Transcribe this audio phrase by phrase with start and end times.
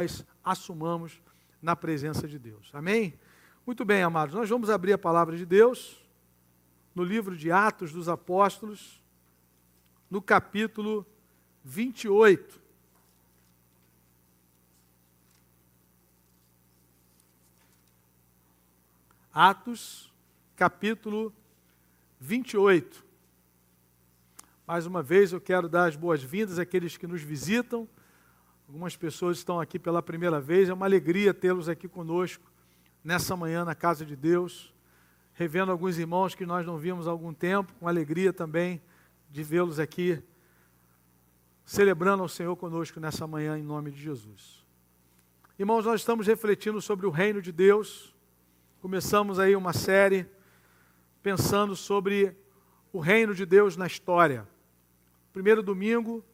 [0.00, 1.20] nós assumamos
[1.60, 2.70] na presença de Deus.
[2.72, 3.12] Amém?
[3.66, 6.02] Muito bem, amados, nós vamos abrir a palavra de Deus
[6.94, 9.02] no livro de Atos dos Apóstolos,
[10.10, 11.06] no capítulo
[11.62, 12.58] 28.
[19.32, 20.10] Atos,
[20.56, 21.30] capítulo
[22.18, 23.04] 28.
[24.66, 27.86] Mais uma vez eu quero dar as boas-vindas àqueles que nos visitam.
[28.70, 30.68] Algumas pessoas estão aqui pela primeira vez.
[30.68, 32.48] É uma alegria tê-los aqui conosco
[33.02, 34.72] nessa manhã na casa de Deus.
[35.34, 38.80] Revendo alguns irmãos que nós não vimos há algum tempo, com alegria também
[39.28, 40.22] de vê-los aqui
[41.64, 44.64] celebrando ao Senhor conosco nessa manhã em nome de Jesus.
[45.58, 48.14] Irmãos, nós estamos refletindo sobre o reino de Deus.
[48.80, 50.28] Começamos aí uma série
[51.24, 52.36] pensando sobre
[52.92, 54.46] o reino de Deus na história.
[55.32, 56.24] Primeiro domingo,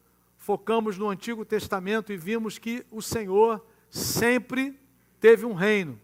[0.47, 4.79] focamos no Antigo Testamento e vimos que o Senhor sempre
[5.19, 5.99] teve um reino.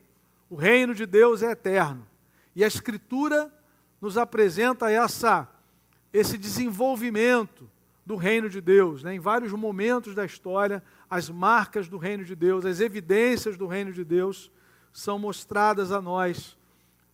[0.49, 2.05] O reino de Deus é eterno.
[2.53, 3.50] E a Escritura
[4.02, 5.50] nos apresenta essa,
[6.11, 7.72] esse desenvolvimento
[8.05, 9.02] do reino de Deus.
[9.02, 9.16] Né?
[9.16, 13.94] Em vários momentos da história, as marcas do reino de Deus, as evidências do reino
[13.94, 14.52] de Deus
[14.91, 16.57] são mostradas a nós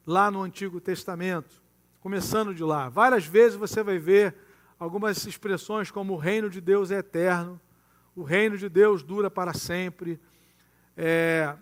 [0.03, 1.61] lá no Antigo Testamento,
[2.02, 2.89] começando de lá.
[2.89, 4.36] Várias vezes você vai ver
[4.80, 7.59] algumas expressões como o reino de Deus é eterno,
[8.16, 10.19] o reino de Deus dura para sempre,
[10.95, 11.55] é,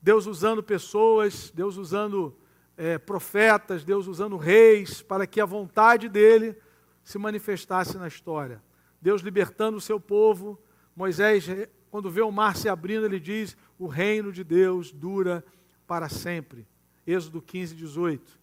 [0.00, 2.36] Deus usando pessoas, Deus usando
[2.76, 6.56] é, profetas, Deus usando reis, para que a vontade dele
[7.02, 8.62] se manifestasse na história.
[9.00, 10.58] Deus libertando o seu povo,
[10.94, 11.46] Moisés,
[11.90, 15.44] quando vê o mar se abrindo, ele diz: O reino de Deus dura
[15.86, 16.66] para sempre.
[17.06, 18.38] Êxodo 15, 18.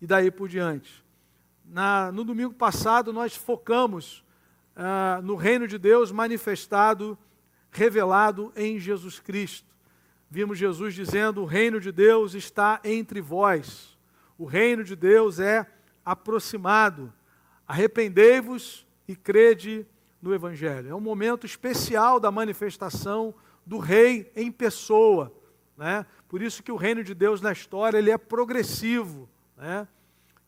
[0.00, 1.05] E daí por diante.
[1.68, 4.24] Na, no domingo passado, nós focamos
[4.74, 7.18] ah, no reino de Deus manifestado,
[7.70, 9.74] revelado em Jesus Cristo.
[10.30, 13.98] Vimos Jesus dizendo: O reino de Deus está entre vós.
[14.38, 15.66] O reino de Deus é
[16.04, 17.12] aproximado.
[17.66, 19.86] Arrependei-vos e crede
[20.20, 20.90] no Evangelho.
[20.90, 25.32] É um momento especial da manifestação do Rei em pessoa.
[25.76, 26.06] Né?
[26.28, 29.28] Por isso que o reino de Deus na história ele é progressivo.
[29.56, 29.86] Né?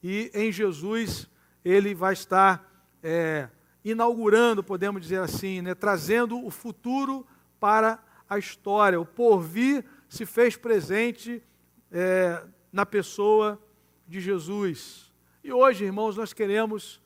[0.02, 1.28] E em Jesus
[1.64, 2.70] ele vai estar
[3.02, 3.48] é,
[3.84, 5.74] inaugurando, podemos dizer assim, né?
[5.74, 7.26] trazendo o futuro
[7.58, 7.98] para
[8.28, 9.00] a história.
[9.00, 11.42] O porvir se fez presente
[11.90, 12.42] é,
[12.72, 13.60] na pessoa
[14.06, 15.12] de Jesus.
[15.42, 17.00] E hoje, irmãos, nós queremos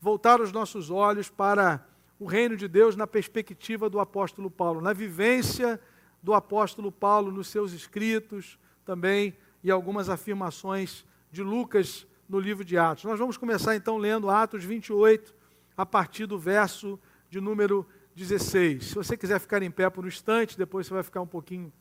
[0.00, 1.86] voltar os nossos olhos para
[2.18, 5.80] o reino de Deus na perspectiva do apóstolo Paulo, na vivência
[6.22, 12.76] do apóstolo Paulo nos seus escritos também e algumas afirmações de Lucas no livro de
[12.76, 13.04] Atos.
[13.04, 15.34] Nós vamos começar então lendo Atos 28,
[15.76, 16.98] a partir do verso
[17.28, 18.86] de número 16.
[18.86, 21.72] Se você quiser ficar em pé por um instante, depois você vai ficar um pouquinho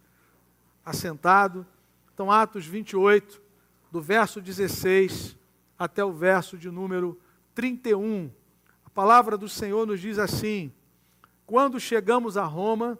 [0.83, 1.65] assentado.
[2.13, 3.41] Então, Atos 28,
[3.91, 5.37] do verso 16
[5.77, 7.19] até o verso de número
[7.53, 8.29] 31.
[8.85, 10.71] A palavra do Senhor nos diz assim:
[11.45, 12.99] Quando chegamos a Roma,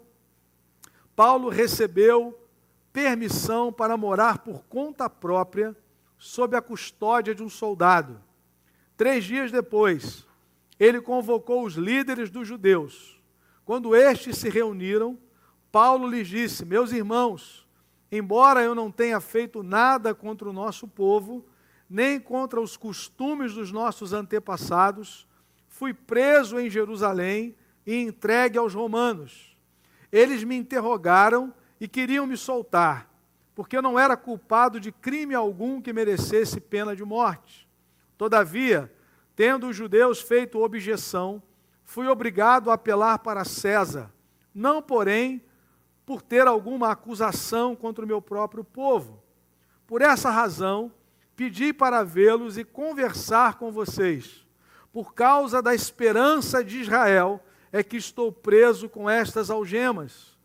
[1.14, 2.38] Paulo recebeu
[2.92, 5.76] permissão para morar por conta própria,
[6.18, 8.20] sob a custódia de um soldado.
[8.96, 10.26] Três dias depois,
[10.78, 13.20] ele convocou os líderes dos judeus.
[13.64, 15.18] Quando estes se reuniram,
[15.70, 17.66] Paulo lhes disse: Meus irmãos,
[18.10, 21.44] embora eu não tenha feito nada contra o nosso povo,
[21.88, 25.26] nem contra os costumes dos nossos antepassados,
[25.68, 27.54] fui preso em Jerusalém
[27.86, 29.56] e entregue aos romanos.
[30.10, 33.10] Eles me interrogaram e queriam me soltar,
[33.56, 37.66] porque eu não era culpado de crime algum que merecesse pena de morte.
[38.18, 38.92] Todavia,
[39.34, 41.42] tendo os judeus feito objeção,
[41.82, 44.12] fui obrigado a apelar para César,
[44.54, 45.42] não, porém,
[46.04, 49.22] por ter alguma acusação contra o meu próprio povo.
[49.86, 50.92] Por essa razão,
[51.34, 54.46] pedi para vê-los e conversar com vocês.
[54.92, 60.35] Por causa da esperança de Israel, é que estou preso com estas algemas.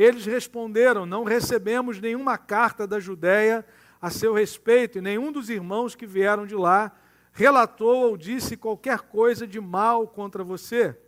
[0.00, 3.66] Eles responderam: Não recebemos nenhuma carta da Judéia
[4.00, 6.90] a seu respeito, e nenhum dos irmãos que vieram de lá
[7.34, 10.98] relatou ou disse qualquer coisa de mal contra você.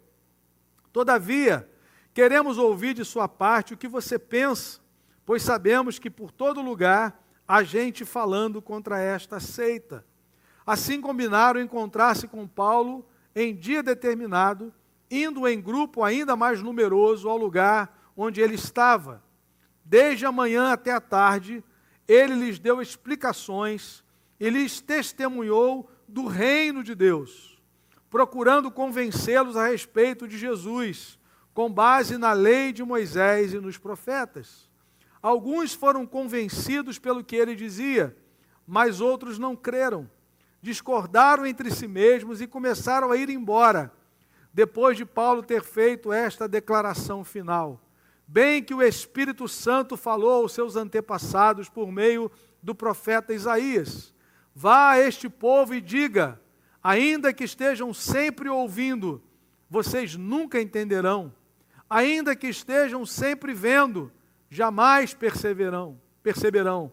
[0.92, 1.66] Todavia,
[2.12, 4.78] queremos ouvir de sua parte o que você pensa,
[5.24, 7.18] pois sabemos que por todo lugar
[7.48, 10.04] a gente falando contra esta seita.
[10.66, 14.70] Assim combinaram encontrar-se com Paulo em dia determinado,
[15.10, 19.22] indo em grupo ainda mais numeroso ao lugar onde ele estava.
[19.84, 21.62] Desde a manhã até a tarde,
[22.06, 24.02] ele lhes deu explicações
[24.38, 27.60] e lhes testemunhou do reino de Deus,
[28.10, 31.18] procurando convencê-los a respeito de Jesus,
[31.54, 34.68] com base na lei de Moisés e nos profetas.
[35.22, 38.16] Alguns foram convencidos pelo que ele dizia,
[38.66, 40.10] mas outros não creram.
[40.60, 43.92] Discordaram entre si mesmos e começaram a ir embora,
[44.52, 47.80] depois de Paulo ter feito esta declaração final.
[48.32, 52.32] Bem que o Espírito Santo falou aos seus antepassados por meio
[52.62, 54.14] do profeta Isaías:
[54.54, 56.40] Vá a este povo e diga:
[56.82, 59.22] ainda que estejam sempre ouvindo,
[59.68, 61.30] vocês nunca entenderão.
[61.90, 64.10] Ainda que estejam sempre vendo,
[64.48, 66.90] jamais perceberão, perceberão,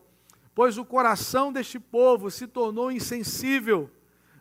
[0.54, 3.90] pois o coração deste povo se tornou insensível,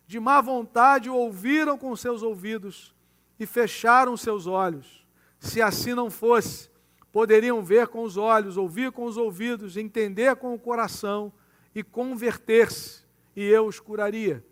[0.04, 2.92] de má vontade ouviram com seus ouvidos
[3.38, 5.06] e fecharam seus olhos.
[5.38, 6.68] Se assim não fosse,
[7.12, 11.32] poderiam ver com os olhos, ouvir com os ouvidos, entender com o coração
[11.74, 13.02] e converter-se,
[13.34, 14.44] e eu os curaria.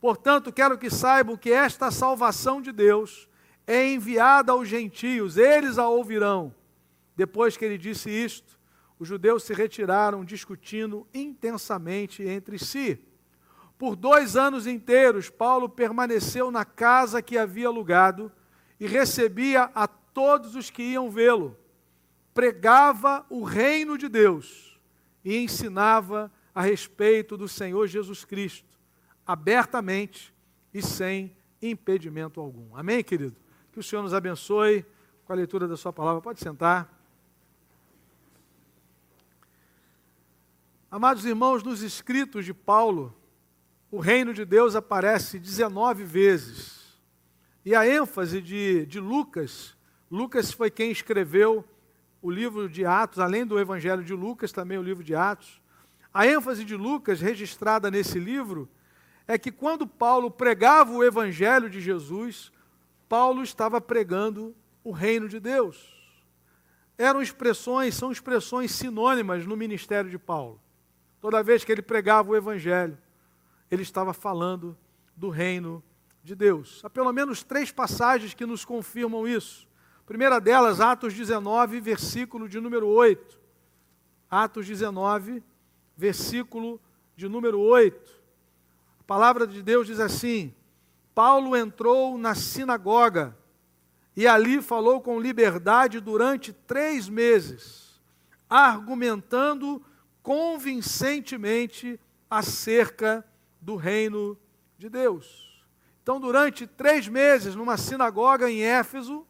[0.00, 3.28] Portanto, quero que saibam que esta salvação de Deus
[3.66, 6.54] é enviada aos gentios, eles a ouvirão.
[7.16, 8.58] Depois que ele disse isto,
[8.98, 12.98] os judeus se retiraram discutindo intensamente entre si.
[13.78, 18.32] Por dois anos inteiros, Paulo permaneceu na casa que havia alugado
[18.80, 21.56] e recebia a todos os que iam vê-lo.
[22.36, 24.78] Pregava o reino de Deus
[25.24, 28.78] e ensinava a respeito do Senhor Jesus Cristo,
[29.26, 30.34] abertamente
[30.74, 32.76] e sem impedimento algum.
[32.76, 33.34] Amém, querido?
[33.72, 34.84] Que o Senhor nos abençoe
[35.24, 36.20] com a leitura da Sua palavra.
[36.20, 36.94] Pode sentar.
[40.90, 43.16] Amados irmãos, nos escritos de Paulo,
[43.90, 47.00] o reino de Deus aparece 19 vezes.
[47.64, 49.74] E a ênfase de, de Lucas,
[50.10, 51.64] Lucas foi quem escreveu
[52.26, 55.62] o livro de Atos, além do Evangelho de Lucas, também o livro de Atos.
[56.12, 58.68] A ênfase de Lucas, registrada nesse livro,
[59.28, 62.50] é que quando Paulo pregava o Evangelho de Jesus,
[63.08, 65.94] Paulo estava pregando o reino de Deus.
[66.98, 70.60] Eram expressões, são expressões sinônimas no ministério de Paulo.
[71.20, 72.98] Toda vez que ele pregava o evangelho,
[73.70, 74.76] ele estava falando
[75.16, 75.80] do reino
[76.24, 76.80] de Deus.
[76.84, 79.65] Há pelo menos três passagens que nos confirmam isso.
[80.06, 83.40] Primeira delas, Atos 19, versículo de número 8.
[84.30, 85.42] Atos 19,
[85.96, 86.80] versículo
[87.16, 88.12] de número 8.
[89.00, 90.54] A palavra de Deus diz assim:
[91.12, 93.36] Paulo entrou na sinagoga
[94.14, 98.00] e ali falou com liberdade durante três meses,
[98.48, 99.84] argumentando
[100.22, 101.98] convincentemente
[102.30, 103.26] acerca
[103.60, 104.38] do reino
[104.78, 105.66] de Deus.
[106.00, 109.25] Então, durante três meses, numa sinagoga em Éfeso,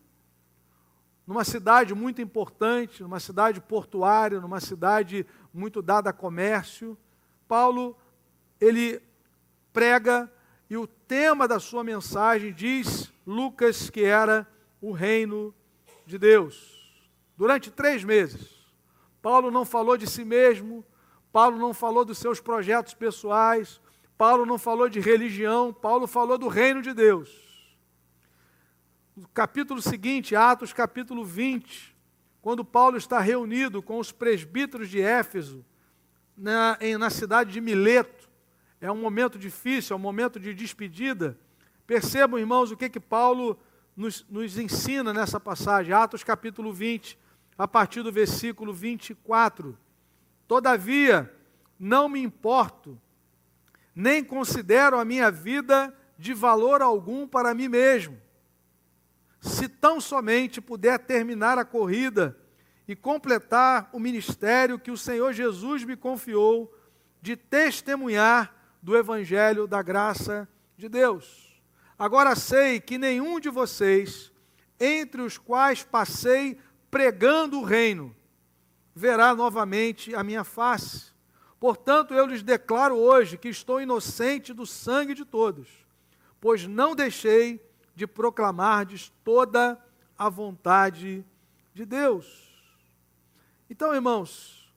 [1.26, 6.96] numa cidade muito importante, numa cidade portuária, numa cidade muito dada a comércio,
[7.49, 7.96] Paulo
[8.61, 9.02] ele
[9.73, 10.32] prega
[10.70, 14.46] e o tema da sua mensagem diz Lucas que era
[14.81, 15.55] o reino
[16.06, 16.76] de Deus.
[17.37, 18.49] Durante três meses,
[19.20, 20.84] Paulo não falou de si mesmo,
[21.32, 23.81] Paulo não falou dos seus projetos pessoais,
[24.17, 27.45] Paulo não falou de religião, Paulo falou do reino de Deus.
[29.16, 31.96] No capítulo seguinte, Atos capítulo 20,
[32.42, 35.64] quando Paulo está reunido com os presbíteros de Éfeso,
[36.36, 38.28] na, em, na cidade de Mileto,
[38.78, 41.38] é um momento difícil, é um momento de despedida.
[41.86, 43.58] Percebam, irmãos, o que, que Paulo
[43.96, 47.18] nos, nos ensina nessa passagem, Atos capítulo 20,
[47.56, 49.78] a partir do versículo 24.
[50.46, 51.35] Todavia,
[51.80, 53.00] não me importo,
[53.94, 58.25] nem considero a minha vida de valor algum para mim mesmo.
[59.40, 62.37] Se tão somente puder terminar a corrida
[62.88, 66.73] e completar o ministério que o Senhor Jesus me confiou
[67.21, 71.61] de testemunhar do Evangelho da graça de Deus.
[71.99, 74.31] Agora sei que nenhum de vocês,
[74.78, 76.59] entre os quais passei
[76.90, 78.14] pregando o reino,
[78.95, 81.12] verá novamente a minha face.
[81.59, 85.69] Portanto, eu lhes declaro hoje que estou inocente do sangue de todos,
[86.40, 87.65] pois não deixei
[87.97, 89.83] de proclamardes toda
[90.17, 91.25] a vontade
[91.73, 92.55] de Deus.
[93.71, 94.71] Então, irmãos,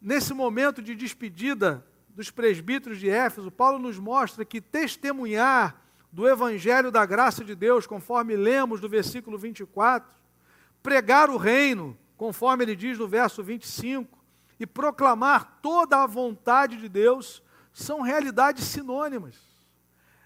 [0.00, 5.80] nesse momento de despedida dos presbíteros de Éfeso, Paulo nos mostra que testemunhar
[6.10, 10.12] do evangelho da graça de Deus, conforme lemos do versículo 24,
[10.82, 14.18] pregar o reino, conforme ele diz no verso 25,
[14.58, 17.42] e proclamar toda a vontade de Deus,
[17.72, 19.36] são realidades sinônimas.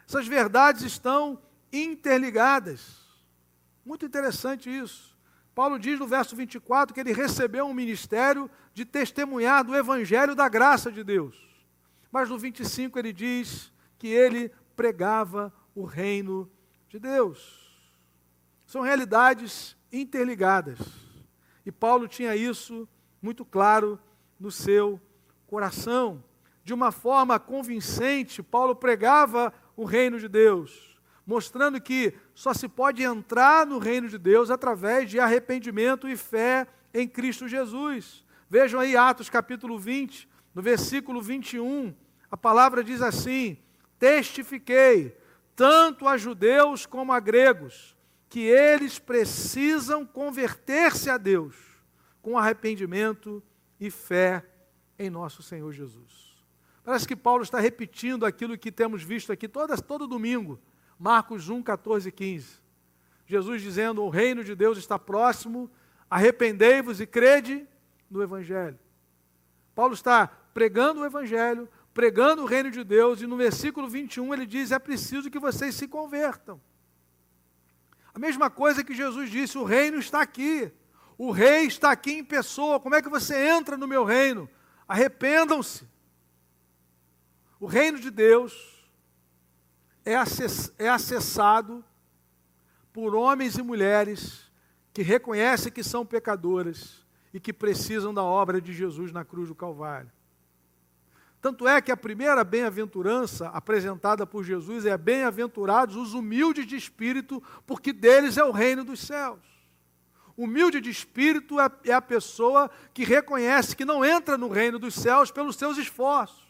[0.08, 1.38] Essas verdades estão
[1.72, 3.06] interligadas.
[3.84, 5.16] Muito interessante isso.
[5.54, 10.48] Paulo diz no verso 24 que ele recebeu um ministério de testemunhar do evangelho da
[10.48, 11.36] graça de Deus.
[12.12, 16.50] Mas no 25 ele diz que ele pregava o reino
[16.88, 17.66] de Deus.
[18.66, 20.78] São realidades interligadas.
[21.64, 22.88] E Paulo tinha isso
[23.22, 23.98] muito claro
[24.38, 25.00] no seu
[25.46, 26.22] coração.
[26.62, 30.95] De uma forma convincente, Paulo pregava o reino de Deus,
[31.26, 36.68] mostrando que só se pode entrar no reino de Deus através de arrependimento e fé
[36.94, 38.24] em Cristo Jesus.
[38.48, 41.92] Vejam aí Atos capítulo 20, no versículo 21,
[42.30, 43.58] a palavra diz assim:
[43.98, 45.16] Testifiquei,
[45.56, 47.96] tanto a judeus como a gregos,
[48.28, 51.56] que eles precisam converter-se a Deus
[52.22, 53.42] com arrependimento
[53.80, 54.44] e fé
[54.98, 56.36] em nosso Senhor Jesus.
[56.84, 60.60] Parece que Paulo está repetindo aquilo que temos visto aqui todas, todo domingo,
[60.98, 62.60] Marcos 1, 14 e 15.
[63.26, 65.70] Jesus dizendo: O reino de Deus está próximo,
[66.10, 67.66] arrependei-vos e crede
[68.10, 68.78] no Evangelho.
[69.74, 74.46] Paulo está pregando o Evangelho, pregando o reino de Deus, e no versículo 21 ele
[74.46, 76.60] diz: É preciso que vocês se convertam.
[78.14, 80.72] A mesma coisa que Jesus disse: O reino está aqui.
[81.18, 82.78] O rei está aqui em pessoa.
[82.78, 84.48] Como é que você entra no meu reino?
[84.86, 85.86] Arrependam-se.
[87.58, 88.75] O reino de Deus
[90.06, 90.14] é,
[90.78, 91.84] é acessado
[92.92, 94.50] por homens e mulheres
[94.94, 99.54] que reconhecem que são pecadoras e que precisam da obra de Jesus na cruz do
[99.54, 100.10] Calvário.
[101.42, 107.42] Tanto é que a primeira bem-aventurança apresentada por Jesus é: bem-aventurados os humildes de espírito,
[107.66, 109.40] porque deles é o reino dos céus.
[110.36, 114.94] Humilde de espírito é, é a pessoa que reconhece que não entra no reino dos
[114.94, 116.45] céus pelos seus esforços.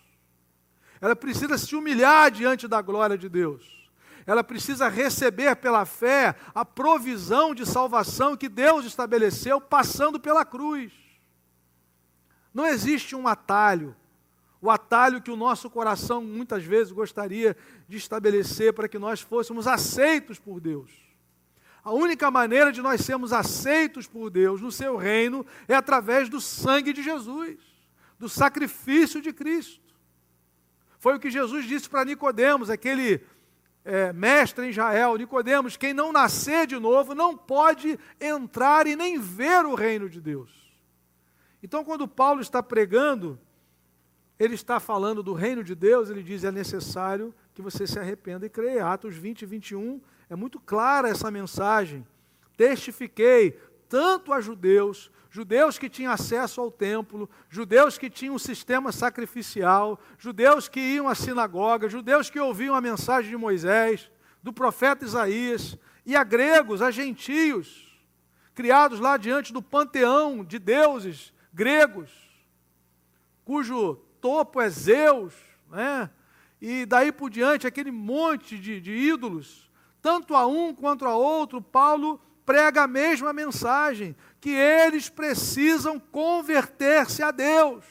[1.00, 3.88] Ela precisa se humilhar diante da glória de Deus.
[4.26, 10.92] Ela precisa receber pela fé a provisão de salvação que Deus estabeleceu passando pela cruz.
[12.52, 13.94] Não existe um atalho
[14.66, 17.56] o atalho que o nosso coração muitas vezes gostaria
[17.88, 20.90] de estabelecer para que nós fôssemos aceitos por Deus.
[21.84, 26.40] A única maneira de nós sermos aceitos por Deus no seu reino é através do
[26.40, 27.58] sangue de Jesus,
[28.18, 29.85] do sacrifício de Cristo.
[31.06, 33.24] Foi o que Jesus disse para Nicodemos, aquele
[33.84, 39.16] é, mestre em Israel, Nicodemos, quem não nascer de novo não pode entrar e nem
[39.16, 40.50] ver o reino de Deus.
[41.62, 43.38] Então, quando Paulo está pregando
[44.36, 48.44] ele está falando do reino de Deus, ele diz: é necessário que você se arrependa
[48.44, 48.88] e creia.
[48.88, 52.04] Atos 20 e 21 é muito clara essa mensagem.
[52.56, 58.90] Testifiquei tanto a judeus, judeus que tinham acesso ao templo, judeus que tinham um sistema
[58.90, 64.10] sacrificial, judeus que iam à sinagoga, judeus que ouviam a mensagem de Moisés,
[64.42, 65.76] do profeta Isaías,
[66.06, 68.00] e a gregos, a gentios,
[68.54, 72.10] criados lá diante do panteão de deuses gregos,
[73.44, 75.34] cujo topo é Zeus,
[75.70, 76.08] né?
[76.62, 81.60] e daí por diante aquele monte de, de ídolos, tanto a um quanto a outro,
[81.60, 87.84] Paulo prega a mesma mensagem, que eles precisam converter-se a Deus.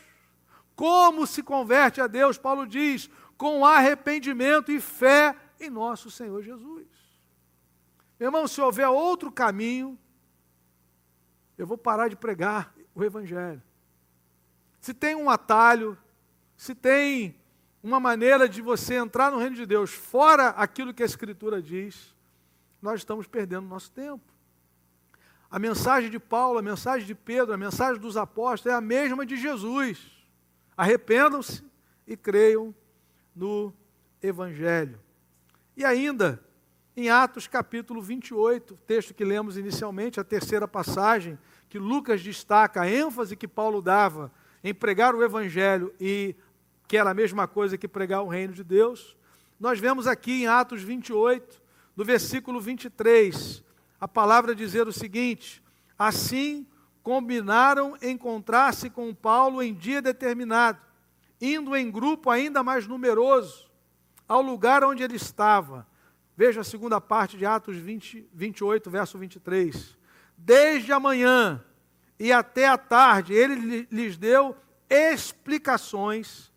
[0.76, 2.38] Como se converte a Deus?
[2.38, 6.88] Paulo diz, com arrependimento e fé em nosso Senhor Jesus.
[8.18, 10.00] Meu irmão, se houver outro caminho,
[11.58, 13.62] eu vou parar de pregar o Evangelho.
[14.80, 15.98] Se tem um atalho,
[16.56, 17.40] se tem
[17.84, 22.16] uma maneira de você entrar no reino de Deus fora aquilo que a Escritura diz,
[22.82, 24.35] nós estamos perdendo nosso tempo.
[25.56, 29.26] A mensagem de Paulo, a mensagem de Pedro, a mensagem dos apóstolos é a mesma
[29.26, 30.06] de Jesus.
[30.76, 31.64] Arrependam-se
[32.06, 32.76] e creiam
[33.34, 33.74] no
[34.22, 35.00] Evangelho.
[35.78, 36.44] E ainda,
[36.94, 42.92] em Atos capítulo 28, texto que lemos inicialmente, a terceira passagem, que Lucas destaca a
[42.92, 46.36] ênfase que Paulo dava em pregar o Evangelho e
[46.86, 49.16] que era a mesma coisa que pregar o reino de Deus.
[49.58, 51.62] Nós vemos aqui em Atos 28,
[51.96, 53.64] no versículo 23,
[54.00, 55.64] a palavra dizer o seguinte:
[55.98, 56.68] Assim
[57.02, 60.80] combinaram encontrar-se com Paulo em dia determinado,
[61.40, 63.70] indo em grupo ainda mais numeroso,
[64.28, 65.88] ao lugar onde ele estava.
[66.36, 69.98] Veja a segunda parte de Atos 20, 28, verso 23.
[70.38, 71.64] Desde a manhã
[72.20, 74.56] e até a tarde, ele lhes deu
[74.90, 76.52] explicações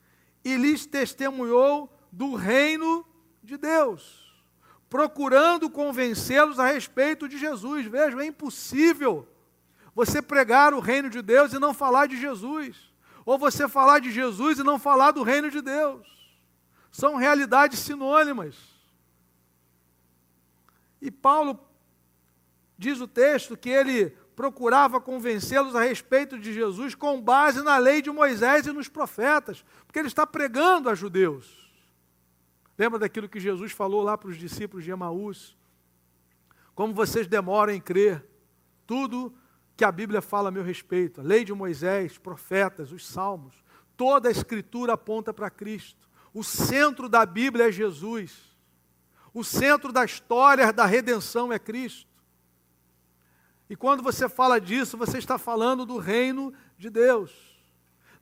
[0.45, 3.07] e lhes testemunhou do reino
[3.43, 4.28] de Deus,
[4.89, 7.87] procurando convencê-los a respeito de Jesus.
[7.87, 9.29] Vejam, é impossível
[9.95, 12.77] você pregar o reino de Deus e não falar de Jesus,
[13.27, 16.07] ou você falar de Jesus e não falar do reino de Deus.
[16.91, 18.57] São realidades sinônimas.
[21.03, 21.61] E Paulo
[22.77, 28.01] diz o texto que ele procurava convencê-los a respeito de Jesus com base na lei
[28.01, 31.58] de Moisés e nos profetas, porque ele está pregando a judeus.
[32.79, 35.59] Lembra daquilo que Jesus falou lá para os discípulos de Emaús?
[36.79, 38.25] como vocês demoram em crer,
[38.87, 39.35] tudo
[39.77, 43.53] que a Bíblia fala a meu respeito, a lei de Moisés, profetas, os salmos,
[43.97, 46.09] toda a escritura aponta para Cristo.
[46.33, 48.57] O centro da Bíblia é Jesus.
[49.35, 52.09] O centro da história da redenção é Cristo.
[53.69, 57.59] E quando você fala disso, você está falando do reino de Deus.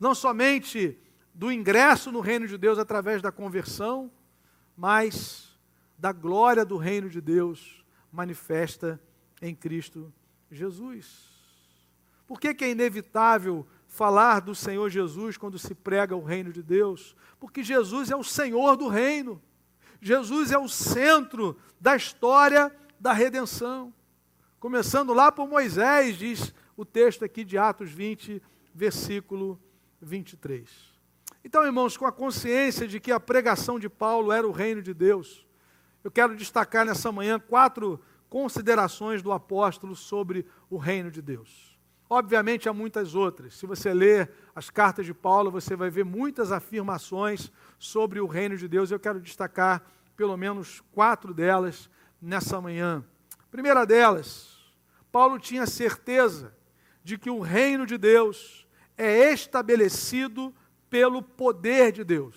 [0.00, 0.98] Não somente
[1.34, 4.10] do ingresso no reino de Deus através da conversão,
[4.76, 5.56] mas
[5.98, 9.00] da glória do reino de Deus manifesta
[9.40, 10.12] em Cristo
[10.50, 11.34] Jesus.
[12.26, 16.62] Por que, que é inevitável falar do Senhor Jesus quando se prega o reino de
[16.62, 17.16] Deus?
[17.38, 19.40] Porque Jesus é o Senhor do reino.
[20.00, 23.94] Jesus é o centro da história da redenção.
[24.58, 28.42] Começando lá por Moisés, diz o texto aqui de Atos 20,
[28.74, 29.60] versículo
[30.00, 30.95] 23.
[31.46, 34.92] Então, irmãos, com a consciência de que a pregação de Paulo era o reino de
[34.92, 35.46] Deus,
[36.02, 41.78] eu quero destacar nessa manhã quatro considerações do apóstolo sobre o reino de Deus.
[42.10, 43.54] Obviamente há muitas outras.
[43.54, 48.56] Se você ler as cartas de Paulo, você vai ver muitas afirmações sobre o reino
[48.56, 48.90] de Deus.
[48.90, 51.88] Eu quero destacar pelo menos quatro delas
[52.20, 53.04] nessa manhã.
[53.52, 54.58] Primeira delas,
[55.12, 56.52] Paulo tinha certeza
[57.04, 58.66] de que o reino de Deus
[58.98, 60.52] é estabelecido
[60.88, 62.36] pelo poder de Deus.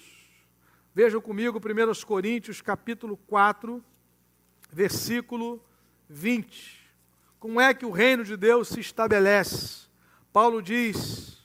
[0.94, 3.84] Vejam comigo 1 Coríntios capítulo 4,
[4.72, 5.64] versículo
[6.10, 6.80] 20.
[7.40, 9.88] Como é que o reino de Deus se estabelece?
[10.34, 11.38] Paulo diz: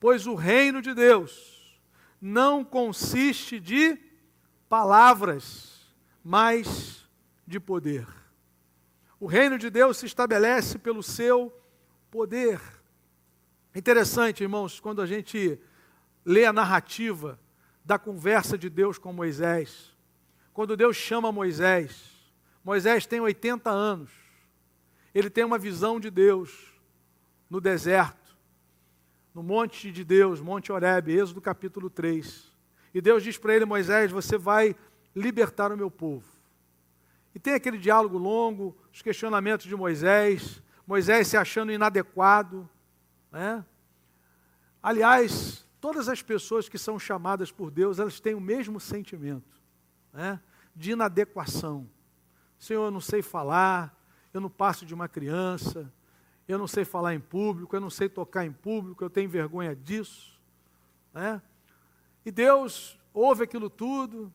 [0.00, 1.80] Pois o reino de Deus
[2.20, 3.98] não consiste de
[4.68, 7.06] palavras, mas
[7.46, 8.06] de poder.
[9.20, 11.52] O reino de Deus se estabelece pelo seu
[12.10, 12.60] poder.
[13.74, 15.60] Interessante, irmãos, quando a gente
[16.24, 17.38] lê a narrativa
[17.84, 19.94] da conversa de Deus com Moisés.
[20.52, 22.14] Quando Deus chama Moisés,
[22.64, 24.10] Moisés tem 80 anos.
[25.14, 26.72] Ele tem uma visão de Deus
[27.48, 28.36] no deserto,
[29.34, 32.52] no monte de Deus, Monte Horebe, Êxodo capítulo 3.
[32.94, 34.74] E Deus diz para ele, Moisés, você vai
[35.14, 36.24] libertar o meu povo.
[37.34, 42.68] E tem aquele diálogo longo, os questionamentos de Moisés, Moisés se achando inadequado.
[43.32, 43.64] Né?
[44.82, 49.60] Aliás, todas as pessoas que são chamadas por Deus, elas têm o mesmo sentimento
[50.14, 50.40] né?
[50.74, 51.86] de inadequação.
[52.58, 53.94] Senhor, eu não sei falar,
[54.32, 55.92] eu não passo de uma criança,
[56.48, 59.76] eu não sei falar em público, eu não sei tocar em público, eu tenho vergonha
[59.76, 60.40] disso.
[61.12, 61.42] Né?
[62.24, 64.32] E Deus ouve aquilo tudo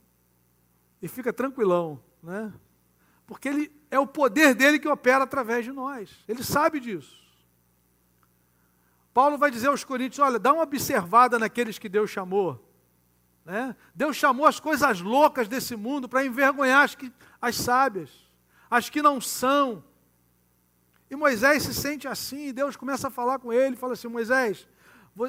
[1.02, 2.54] e fica tranquilão, né?
[3.26, 7.20] porque ele, é o poder dele que opera através de nós, ele sabe disso.
[9.14, 12.64] Paulo vai dizer aos Coríntios: olha, dá uma observada naqueles que Deus chamou.
[13.46, 13.76] Né?
[13.96, 18.12] Deus chamou as coisas loucas desse mundo para envergonhar as, que, as sábias,
[18.70, 19.84] as que não são.
[21.10, 24.68] E Moisés se sente assim, e Deus começa a falar com ele, fala assim: Moisés,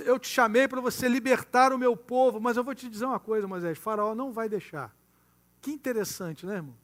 [0.05, 3.19] eu te chamei para você libertar o meu povo, mas eu vou te dizer uma
[3.19, 4.95] coisa, Moisés: Faraó não vai deixar.
[5.61, 6.77] Que interessante, né, irmão?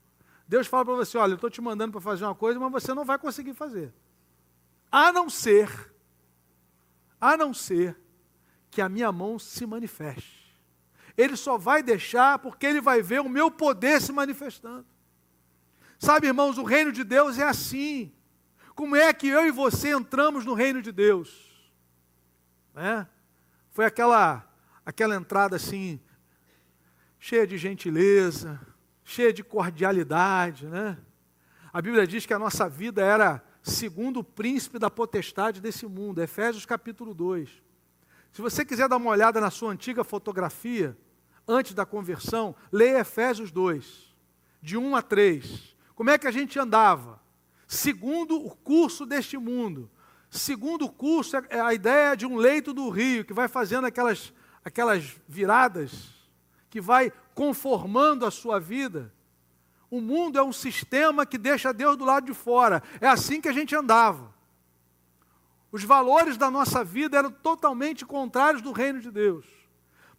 [0.49, 2.95] Deus fala para você: olha, eu estou te mandando para fazer uma coisa, mas você
[2.95, 3.93] não vai conseguir fazer.
[4.91, 5.93] A não ser,
[7.21, 7.99] a não ser
[8.71, 10.55] que a minha mão se manifeste.
[11.17, 14.87] Ele só vai deixar porque ele vai ver o meu poder se manifestando.
[15.99, 18.13] Sabe, irmãos, o reino de Deus é assim.
[18.75, 21.51] Como é que eu e você entramos no reino de Deus?
[22.75, 23.07] Né?
[23.71, 24.47] Foi aquela,
[24.85, 25.99] aquela entrada assim,
[27.19, 28.61] cheia de gentileza,
[29.03, 30.99] cheia de cordialidade, né?
[31.73, 36.23] A Bíblia diz que a nossa vida era segundo o príncipe da potestade desse mundo,
[36.23, 37.51] Efésios capítulo 2.
[38.33, 40.97] Se você quiser dar uma olhada na sua antiga fotografia,
[41.49, 44.15] antes da conversão, leia Efésios 2,
[44.63, 45.77] de 1 a 3.
[45.97, 47.21] Como é que a gente andava?
[47.67, 49.91] Segundo o curso deste mundo.
[50.31, 53.87] Segundo o curso é, é a ideia de um leito do rio que vai fazendo
[53.87, 54.33] aquelas,
[54.65, 56.15] aquelas viradas,
[56.71, 59.13] que vai conformando a sua vida.
[59.97, 62.83] O mundo é um sistema que deixa Deus do lado de fora.
[63.01, 64.31] É assim que a gente andava.
[65.73, 69.47] Os valores da nossa vida eram totalmente contrários do reino de Deus.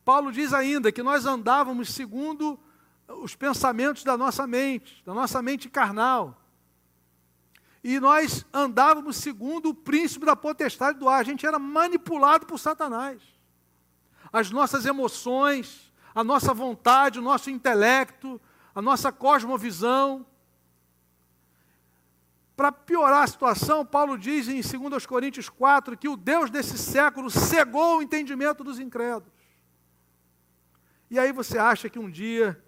[0.04, 2.60] Paulo diz ainda que nós andávamos segundo
[3.08, 6.42] os pensamentos da nossa mente, da nossa mente carnal.
[7.84, 11.22] E nós andávamos segundo o príncipe da potestade do ar.
[11.22, 13.22] A gente era manipulado por Satanás.
[14.34, 18.42] As nossas emoções, a nossa vontade, o nosso intelecto,
[18.78, 20.24] a nossa cosmovisão.
[22.56, 27.28] Para piorar a situação, Paulo diz em 2 Coríntios 4 que o Deus desse século
[27.32, 29.34] cegou o entendimento dos incrédulos.
[31.10, 32.64] E aí você acha que um dia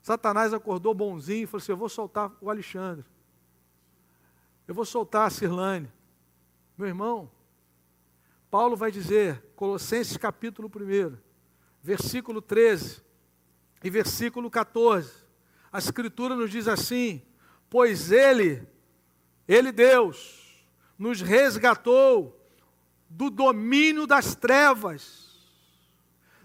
[0.00, 3.04] Satanás acordou bonzinho e falou assim: Eu vou soltar o Alexandre.
[4.66, 5.92] Eu vou soltar a Cirlane.
[6.78, 7.30] Meu irmão,
[8.50, 11.14] Paulo vai dizer, Colossenses capítulo 1,
[11.82, 13.02] versículo 13
[13.84, 15.25] e versículo 14.
[15.72, 17.22] A Escritura nos diz assim:
[17.68, 18.66] Pois Ele,
[19.46, 20.66] Ele Deus,
[20.98, 22.40] nos resgatou
[23.08, 25.26] do domínio das trevas,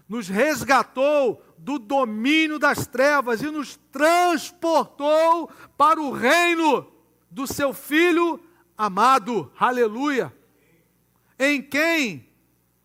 [0.08, 6.92] nos resgatou do domínio das trevas e nos transportou para o reino
[7.30, 8.42] do seu Filho
[8.76, 9.50] amado.
[9.58, 10.34] Aleluia!
[11.38, 12.28] Em quem,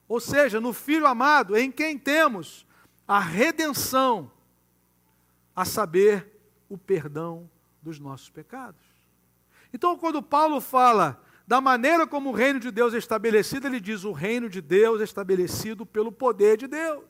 [0.08, 2.65] ou seja, no Filho amado, em quem temos
[3.08, 4.32] a redenção,
[5.58, 6.39] a saber,
[6.70, 7.50] o perdão
[7.82, 8.80] dos nossos pecados.
[9.74, 14.04] Então, quando Paulo fala da maneira como o reino de Deus é estabelecido, ele diz:
[14.04, 17.04] o reino de Deus é estabelecido pelo poder de Deus,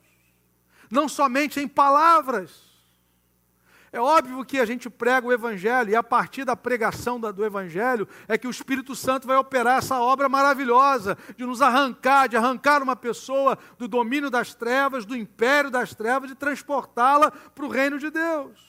[0.89, 2.66] não somente em palavras.
[3.97, 8.07] É óbvio que a gente prega o Evangelho, e a partir da pregação do Evangelho
[8.27, 12.83] é que o Espírito Santo vai operar essa obra maravilhosa de nos arrancar, de arrancar
[12.83, 17.97] uma pessoa do domínio das trevas, do império das trevas, de transportá-la para o reino
[17.97, 18.59] de Deus.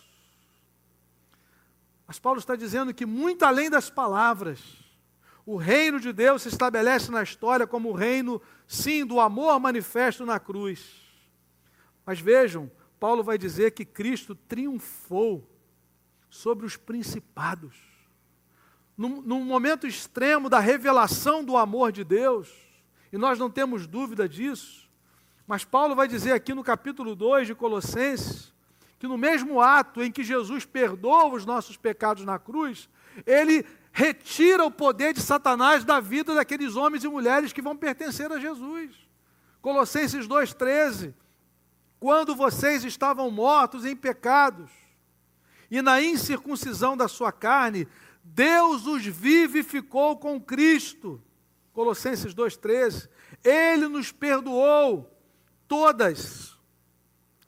[2.07, 4.59] Mas Paulo está dizendo que, muito além das palavras,
[5.45, 10.25] o reino de Deus se estabelece na história como o reino, sim, do amor manifesto
[10.25, 11.03] na cruz.
[12.07, 15.49] Mas vejam, Paulo vai dizer que Cristo triunfou
[16.29, 17.77] sobre os principados.
[18.97, 22.53] Num, momento extremo da revelação do amor de Deus,
[23.13, 24.91] e nós não temos dúvida disso,
[25.47, 28.53] mas Paulo vai dizer aqui no capítulo 2 de Colossenses,
[28.99, 32.89] que no mesmo ato em que Jesus perdoa os nossos pecados na cruz,
[33.25, 38.31] ele retira o poder de Satanás da vida daqueles homens e mulheres que vão pertencer
[38.33, 38.91] a Jesus.
[39.63, 41.15] Colossenses 2,13.
[42.01, 44.71] Quando vocês estavam mortos em pecados
[45.71, 47.89] e na incircuncisão da sua carne,
[48.23, 51.21] Deus os vivificou com Cristo.
[51.73, 53.09] Colossenses 2,13.
[53.45, 55.17] Ele nos perdoou
[55.67, 56.57] todas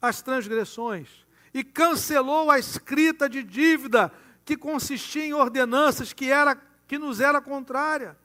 [0.01, 1.09] as transgressões
[1.53, 4.13] e cancelou a escrita de dívida
[4.45, 8.17] que consistia em ordenanças que, era, que nos era contrária.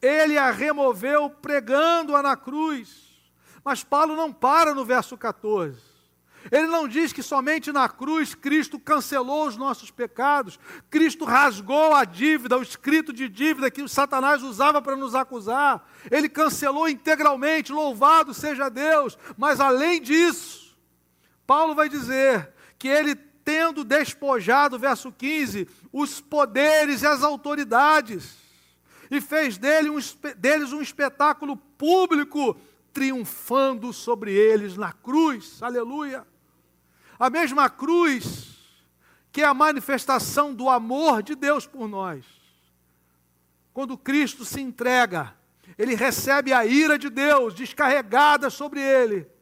[0.00, 3.03] Ele a removeu pregando-a na cruz.
[3.64, 5.94] Mas Paulo não para no verso 14.
[6.52, 10.58] Ele não diz que somente na cruz Cristo cancelou os nossos pecados,
[10.90, 15.88] Cristo rasgou a dívida, o escrito de dívida que o Satanás usava para nos acusar.
[16.10, 19.16] Ele cancelou integralmente, louvado seja Deus.
[19.38, 20.76] Mas além disso,
[21.46, 28.36] Paulo vai dizer que ele tendo despojado, verso 15, os poderes e as autoridades,
[29.10, 29.98] e fez dele um,
[30.38, 32.56] deles um espetáculo público,
[32.94, 36.26] triunfando sobre eles na cruz, aleluia.
[37.18, 38.54] A mesma cruz
[39.30, 42.24] que é a manifestação do amor de Deus por nós.
[43.72, 45.34] Quando Cristo se entrega,
[45.76, 49.34] ele recebe a ira de Deus descarregada sobre ele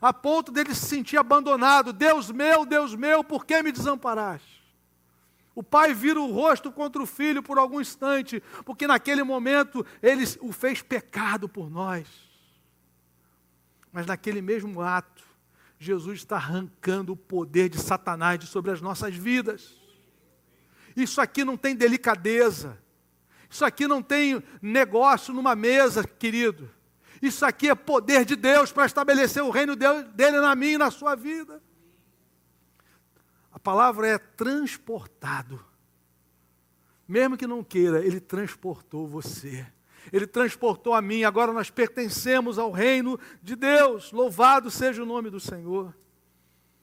[0.00, 1.92] a ponto dele se sentir abandonado.
[1.92, 4.60] Deus meu, Deus meu, por que me desamparaste?
[5.54, 10.24] O pai vira o rosto contra o filho por algum instante, porque naquele momento ele
[10.40, 12.06] o fez pecado por nós.
[13.92, 15.24] Mas naquele mesmo ato,
[15.78, 19.78] Jesus está arrancando o poder de Satanás de sobre as nossas vidas.
[20.96, 22.78] Isso aqui não tem delicadeza.
[23.48, 26.70] Isso aqui não tem negócio numa mesa, querido.
[27.20, 30.90] Isso aqui é poder de Deus para estabelecer o reino dele na minha e na
[30.90, 31.62] sua vida.
[33.52, 35.62] A palavra é transportado.
[37.06, 39.66] Mesmo que não queira, ele transportou você.
[40.12, 41.24] Ele transportou a mim.
[41.24, 44.12] Agora nós pertencemos ao reino de Deus.
[44.12, 45.94] Louvado seja o nome do Senhor.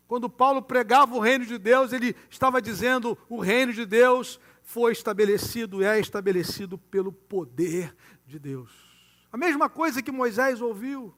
[0.08, 4.92] Quando Paulo pregava o reino de Deus, ele estava dizendo: o reino de Deus foi
[4.92, 8.70] estabelecido é estabelecido pelo poder de Deus.
[9.32, 11.14] A mesma coisa que Moisés ouviu.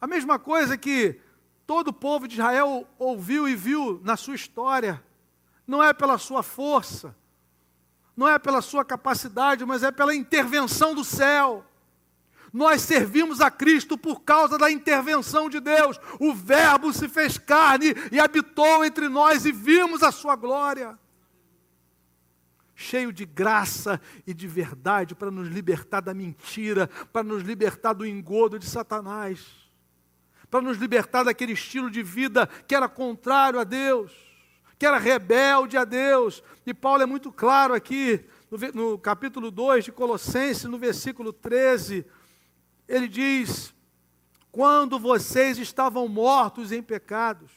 [0.00, 1.20] A mesma coisa que
[1.66, 5.02] todo o povo de Israel ouviu e viu na sua história.
[5.66, 7.14] Não é pela sua força,
[8.16, 11.64] não é pela sua capacidade, mas é pela intervenção do céu.
[12.52, 15.98] Nós servimos a Cristo por causa da intervenção de Deus.
[16.18, 20.98] O Verbo se fez carne e habitou entre nós e vimos a sua glória
[22.80, 28.06] cheio de graça e de verdade para nos libertar da mentira, para nos libertar do
[28.06, 29.46] engodo de Satanás,
[30.50, 34.10] para nos libertar daquele estilo de vida que era contrário a Deus,
[34.80, 36.42] que era rebelde a Deus.
[36.64, 42.06] E Paulo é muito claro aqui, no, no capítulo 2 de Colossenses, no versículo 13,
[42.88, 43.74] ele diz:
[44.50, 47.50] Quando vocês estavam mortos em pecados,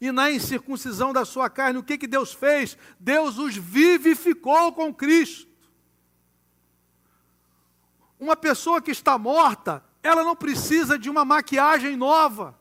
[0.00, 2.76] e na incircuncisão da sua carne, o que, que Deus fez?
[2.98, 5.48] Deus os vivificou com Cristo.
[8.18, 12.58] Uma pessoa que está morta, ela não precisa de uma maquiagem nova,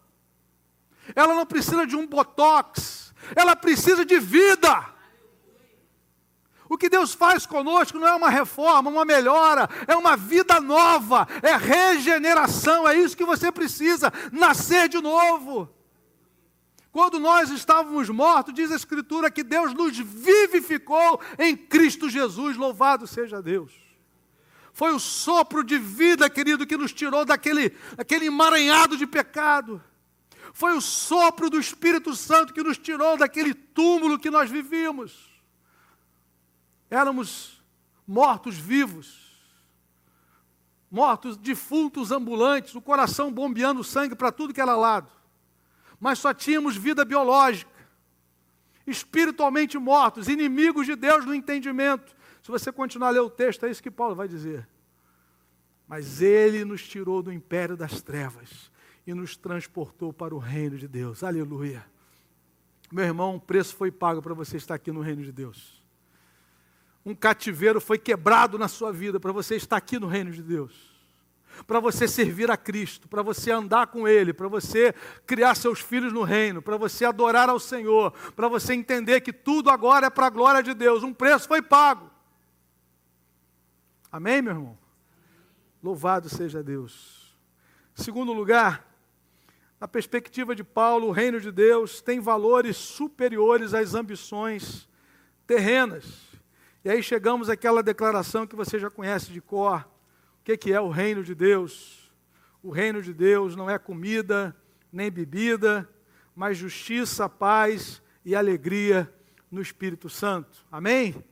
[1.16, 4.92] ela não precisa de um botox, ela precisa de vida.
[6.70, 11.28] O que Deus faz conosco não é uma reforma, uma melhora, é uma vida nova,
[11.42, 15.70] é regeneração, é isso que você precisa, nascer de novo.
[16.92, 23.06] Quando nós estávamos mortos, diz a Escritura que Deus nos vivificou em Cristo Jesus, louvado
[23.06, 23.74] seja Deus.
[24.74, 29.84] Foi o sopro de vida, querido, que nos tirou daquele, daquele emaranhado de pecado.
[30.54, 35.30] Foi o sopro do Espírito Santo que nos tirou daquele túmulo que nós vivíamos.
[36.90, 37.64] Éramos
[38.06, 39.32] mortos vivos,
[40.90, 45.10] mortos defuntos ambulantes, o coração bombeando sangue para tudo que era lado.
[46.00, 47.72] Mas só tínhamos vida biológica,
[48.86, 52.14] espiritualmente mortos, inimigos de Deus no entendimento.
[52.44, 54.68] Se você continuar a ler o texto, é isso que Paulo vai dizer.
[55.88, 58.71] Mas ele nos tirou do império das trevas
[59.12, 61.24] e nos transportou para o reino de Deus.
[61.24, 61.86] Aleluia.
[62.92, 65.82] Meu irmão, o preço foi pago para você estar aqui no reino de Deus.
[67.06, 70.92] Um cativeiro foi quebrado na sua vida para você estar aqui no reino de Deus
[71.68, 74.96] para você servir a Cristo, para você andar com Ele, para você
[75.28, 79.70] criar seus filhos no reino, para você adorar ao Senhor, para você entender que tudo
[79.70, 81.04] agora é para a glória de Deus.
[81.04, 82.10] Um preço foi pago.
[84.10, 84.78] Amém, meu irmão?
[85.84, 87.36] Louvado seja Deus.
[87.94, 88.91] Segundo lugar,
[89.82, 94.88] na perspectiva de Paulo, o reino de Deus tem valores superiores às ambições
[95.48, 96.06] terrenas.
[96.86, 99.80] E aí chegamos àquela declaração que você já conhece de cor.
[100.40, 102.14] O que, que é o reino de Deus?
[102.62, 104.56] O reino de Deus não é comida
[104.94, 105.90] nem bebida,
[106.36, 109.12] mas justiça, paz e alegria
[109.50, 110.64] no Espírito Santo.
[110.72, 111.26] Amém?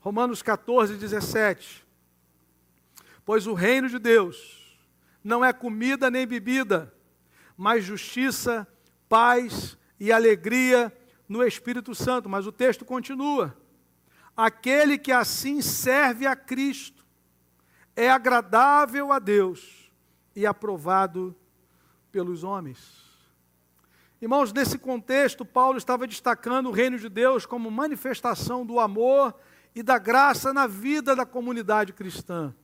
[0.00, 1.86] Romanos 14, 17.
[3.24, 4.76] Pois o reino de Deus
[5.22, 6.92] não é comida nem bebida,
[7.56, 8.66] mas justiça,
[9.08, 10.92] paz e alegria
[11.28, 12.28] no Espírito Santo.
[12.28, 13.56] Mas o texto continua.
[14.36, 17.04] Aquele que assim serve a Cristo
[17.94, 19.90] é agradável a Deus
[20.34, 21.36] e aprovado
[22.10, 23.02] pelos homens.
[24.20, 29.34] Irmãos, nesse contexto, Paulo estava destacando o reino de Deus como manifestação do amor
[29.74, 32.54] e da graça na vida da comunidade cristã.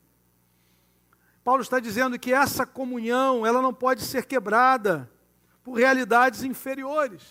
[1.49, 5.11] Paulo está dizendo que essa comunhão, ela não pode ser quebrada
[5.65, 7.23] por realidades inferiores.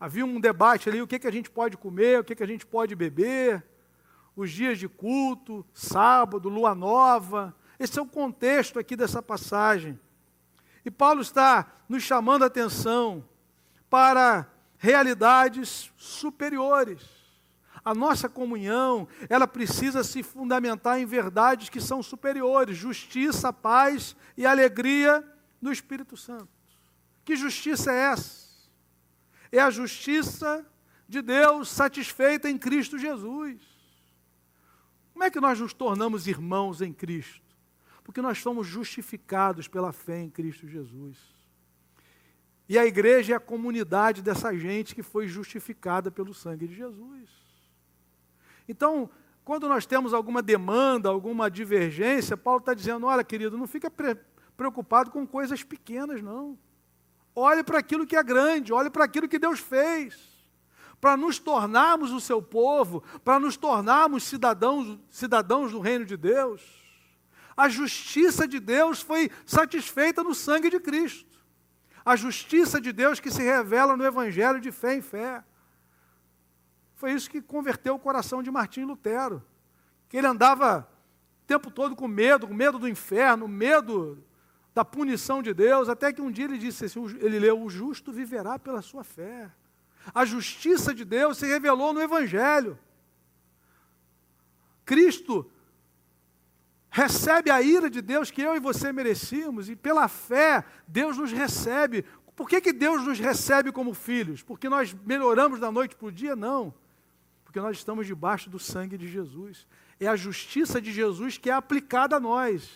[0.00, 2.46] Havia um debate ali, o que, que a gente pode comer, o que, que a
[2.46, 3.62] gente pode beber,
[4.34, 7.54] os dias de culto, sábado, lua nova.
[7.78, 10.00] Esse é o contexto aqui dessa passagem.
[10.82, 13.22] E Paulo está nos chamando a atenção
[13.90, 17.17] para realidades superiores.
[17.84, 24.46] A nossa comunhão, ela precisa se fundamentar em verdades que são superiores: justiça, paz e
[24.46, 25.24] alegria
[25.60, 26.48] no Espírito Santo.
[27.24, 28.48] Que justiça é essa?
[29.50, 30.66] É a justiça
[31.08, 33.60] de Deus satisfeita em Cristo Jesus.
[35.12, 37.42] Como é que nós nos tornamos irmãos em Cristo?
[38.04, 41.18] Porque nós somos justificados pela fé em Cristo Jesus.
[42.68, 47.47] E a igreja é a comunidade dessa gente que foi justificada pelo sangue de Jesus.
[48.68, 49.10] Então,
[49.44, 53.90] quando nós temos alguma demanda, alguma divergência, Paulo está dizendo: olha, querido, não fica
[54.56, 56.58] preocupado com coisas pequenas, não.
[57.34, 60.38] Olhe para aquilo que é grande, olhe para aquilo que Deus fez
[61.00, 66.62] para nos tornarmos o seu povo, para nos tornarmos cidadãos, cidadãos do reino de Deus.
[67.56, 71.38] A justiça de Deus foi satisfeita no sangue de Cristo.
[72.04, 75.44] A justiça de Deus que se revela no Evangelho de fé em fé.
[76.98, 79.40] Foi isso que converteu o coração de Martim Lutero.
[80.08, 80.80] Que ele andava
[81.44, 84.18] o tempo todo com medo, com medo do inferno, medo
[84.74, 88.12] da punição de Deus, até que um dia ele disse assim, ele leu, o justo
[88.12, 89.48] viverá pela sua fé.
[90.12, 92.76] A justiça de Deus se revelou no Evangelho.
[94.84, 95.48] Cristo
[96.90, 101.30] recebe a ira de Deus que eu e você merecíamos, e pela fé Deus nos
[101.30, 102.04] recebe.
[102.34, 104.42] Por que, que Deus nos recebe como filhos?
[104.42, 106.34] Porque nós melhoramos da noite para o dia?
[106.34, 106.74] Não.
[107.48, 109.66] Porque nós estamos debaixo do sangue de Jesus.
[109.98, 112.68] É a justiça de Jesus que é aplicada a nós.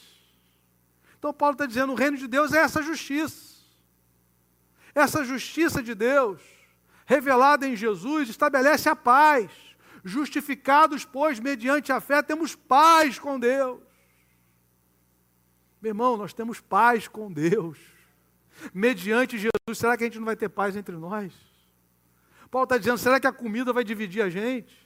[1.19, 3.53] Então Paulo está dizendo: o reino de Deus é essa justiça.
[4.95, 6.41] Essa justiça de Deus
[7.05, 9.51] revelada em Jesus, estabelece a paz.
[10.03, 13.83] Justificados, pois, mediante a fé, temos paz com Deus.
[15.83, 17.79] Meu irmão, nós temos paz com Deus.
[18.73, 21.52] Mediante Jesus, será que a gente não vai ter paz entre nós?
[22.53, 24.79] Paulo está dizendo: será que a comida vai dividir a gente?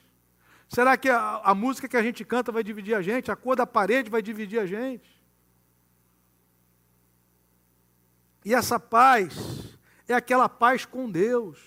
[0.69, 3.29] Será que a, a música que a gente canta vai dividir a gente?
[3.29, 5.21] A cor da parede vai dividir a gente?
[8.45, 9.77] E essa paz
[10.07, 11.59] é aquela paz com Deus.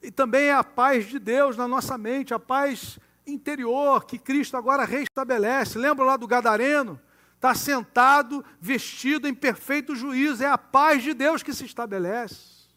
[0.00, 2.96] E também é a paz de Deus na nossa mente, a paz
[3.26, 5.76] interior que Cristo agora restabelece.
[5.76, 7.00] Lembra lá do Gadareno?
[7.34, 10.44] Está sentado, vestido em perfeito juízo.
[10.44, 12.68] É a paz de Deus que se estabelece.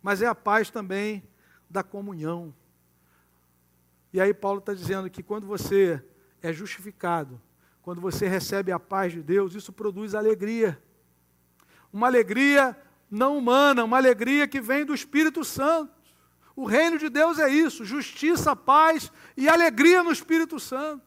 [0.00, 1.28] Mas é a paz também
[1.68, 2.54] da comunhão.
[4.12, 6.02] E aí Paulo está dizendo que quando você
[6.42, 7.40] é justificado,
[7.82, 10.80] quando você recebe a paz de Deus, isso produz alegria.
[11.92, 12.76] Uma alegria
[13.10, 15.94] não humana, uma alegria que vem do Espírito Santo.
[16.56, 21.04] O reino de Deus é isso: justiça, paz e alegria no Espírito Santo.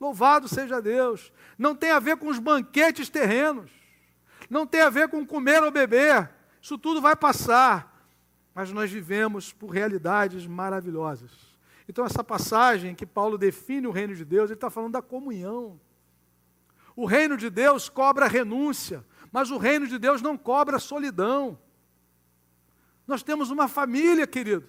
[0.00, 1.32] Louvado seja Deus.
[1.56, 3.70] Não tem a ver com os banquetes terrenos,
[4.50, 6.30] não tem a ver com comer ou beber.
[6.60, 7.93] Isso tudo vai passar.
[8.54, 11.30] Mas nós vivemos por realidades maravilhosas.
[11.88, 15.80] Então, essa passagem que Paulo define o reino de Deus, ele está falando da comunhão.
[16.96, 21.58] O reino de Deus cobra renúncia, mas o reino de Deus não cobra solidão.
[23.06, 24.68] Nós temos uma família, querido.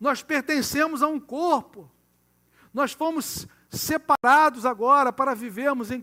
[0.00, 1.90] Nós pertencemos a um corpo.
[2.72, 6.00] Nós fomos separados agora para vivermos em,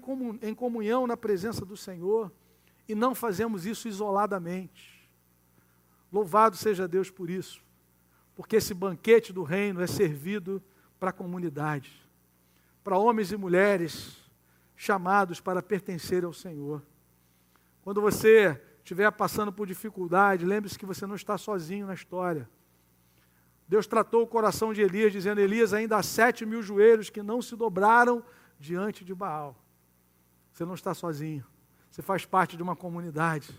[0.56, 2.32] comunhão na presença do Senhor
[2.88, 4.90] e não fazemos isso isoladamente.
[6.12, 7.63] Louvado seja Deus por isso,
[8.36, 10.62] porque esse banquete do reino é servido
[11.00, 11.91] para a comunidade,
[12.84, 14.17] para homens e mulheres
[14.76, 16.84] chamados para pertencer ao Senhor.
[17.82, 22.50] Quando você estiver passando por dificuldade, lembre-se que você não está sozinho na história.
[23.67, 27.41] Deus tratou o coração de Elias, dizendo: Elias, ainda há sete mil joelhos que não
[27.41, 28.24] se dobraram
[28.60, 29.56] diante de Baal.
[30.52, 31.45] Você não está sozinho.
[31.89, 33.50] Você faz parte de uma comunidade,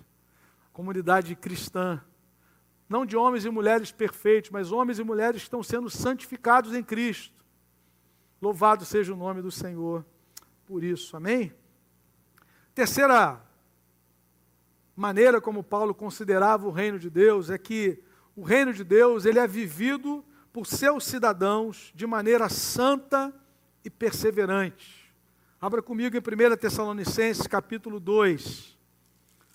[0.72, 2.02] comunidade cristã.
[2.92, 6.82] Não de homens e mulheres perfeitos, mas homens e mulheres que estão sendo santificados em
[6.82, 7.42] Cristo.
[8.38, 10.04] Louvado seja o nome do Senhor
[10.66, 11.16] por isso.
[11.16, 11.54] Amém?
[12.74, 13.40] Terceira
[14.94, 18.04] maneira como Paulo considerava o reino de Deus é que
[18.36, 23.32] o reino de Deus ele é vivido por seus cidadãos de maneira santa
[23.82, 25.10] e perseverante.
[25.58, 28.78] Abra comigo em 1 Tessalonicenses, capítulo 2.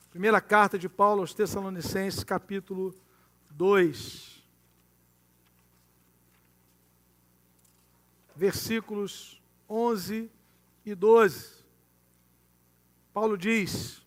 [0.10, 3.07] Primeira carta de Paulo aos Tessalonicenses, capítulo 2.
[8.36, 10.30] Versículos 11
[10.86, 11.56] e 12.
[13.12, 14.06] Paulo diz: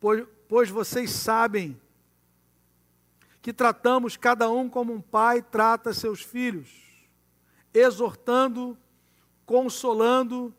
[0.00, 1.78] Pois, pois vocês sabem
[3.42, 6.70] que tratamos cada um como um pai trata seus filhos,
[7.74, 8.78] exortando,
[9.44, 10.54] consolando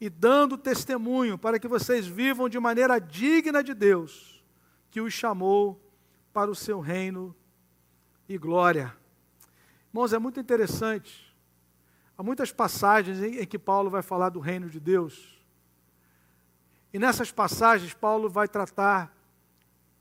[0.00, 4.42] e dando testemunho para que vocês vivam de maneira digna de Deus,
[4.90, 5.80] que os chamou
[6.32, 7.34] para o seu reino
[8.28, 8.94] e glória.
[9.88, 11.34] Irmãos, é muito interessante.
[12.16, 15.40] Há muitas passagens em, que Paulo vai falar do reino de Deus.
[16.92, 19.16] E nessas passagens, Paulo vai tratar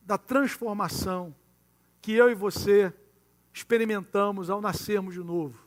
[0.02, 1.36] da transformação
[2.02, 2.94] que eu e você
[3.54, 5.60] experimentamos ao nascermos de novo,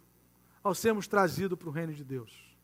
[0.62, 2.56] ao sermos trazidos para o reino de Deus.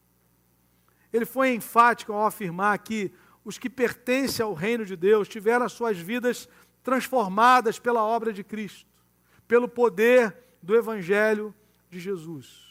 [1.12, 3.12] Ele foi enfático ao afirmar que
[3.44, 6.67] os que pertencem ao reino de Deus tiveram as suas vidas transformadas
[7.78, 8.88] pela obra de Cristo,
[9.46, 11.54] pelo poder do Evangelho
[11.90, 12.68] de Jesus.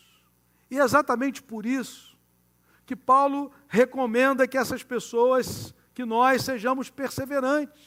[0.70, 2.17] E é exatamente por isso
[2.86, 7.84] que Paulo recomenda que essas pessoas, que nós sejamos perseverantes,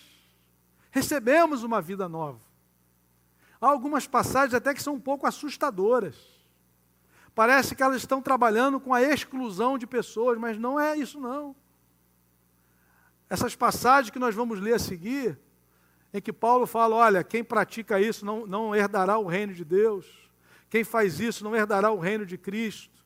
[0.91, 2.41] recebemos uma vida nova.
[3.61, 6.17] Há algumas passagens até que são um pouco assustadoras.
[7.35, 11.57] Parece que elas estão trabalhando com a exclusão de pessoas, mas não é isso não.
[13.29, 15.39] Essas passagens que nós vamos ler a seguir,
[16.13, 20.07] em que Paulo fala: olha, quem pratica isso não, não herdará o reino de Deus,
[20.69, 23.01] quem faz isso não herdará o reino de Cristo.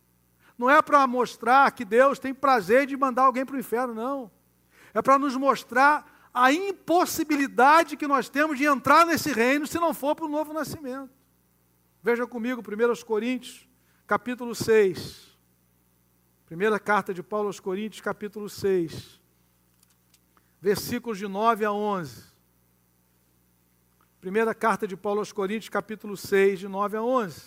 [0.56, 4.30] Não é para mostrar que Deus tem prazer de mandar alguém para o inferno, não.
[4.92, 9.92] É para nos mostrar a impossibilidade que nós temos de entrar nesse reino se não
[9.92, 11.10] for para o novo nascimento.
[12.02, 13.68] Veja comigo 1 Coríntios,
[14.06, 15.34] capítulo 6.
[16.46, 19.20] Primeira carta de Paulo aos Coríntios, capítulo 6.
[20.60, 22.33] Versículos de 9 a 11.
[24.24, 27.42] Primeira carta de Paulo aos Coríntios, capítulo 6, de 9 a 11.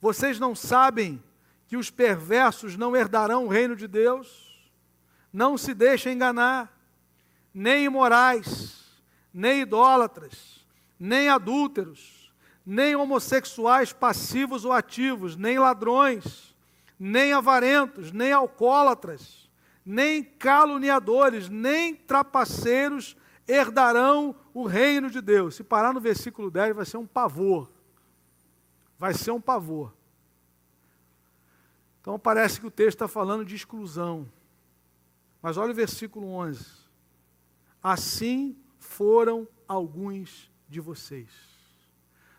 [0.00, 1.20] Vocês não sabem
[1.66, 4.70] que os perversos não herdarão o reino de Deus?
[5.32, 6.72] Não se deixem enganar
[7.52, 8.84] nem imorais,
[9.34, 10.64] nem idólatras,
[10.96, 12.32] nem adúlteros,
[12.64, 16.54] nem homossexuais passivos ou ativos, nem ladrões,
[17.00, 19.50] nem avarentos, nem alcoólatras,
[19.84, 23.16] nem caluniadores, nem trapaceiros
[23.48, 25.54] herdarão o reino de Deus.
[25.54, 27.70] Se parar no versículo 10, vai ser um pavor.
[28.98, 29.94] Vai ser um pavor.
[32.00, 34.30] Então parece que o texto está falando de exclusão.
[35.42, 36.64] Mas olha o versículo 11.
[37.82, 41.28] Assim foram alguns de vocês.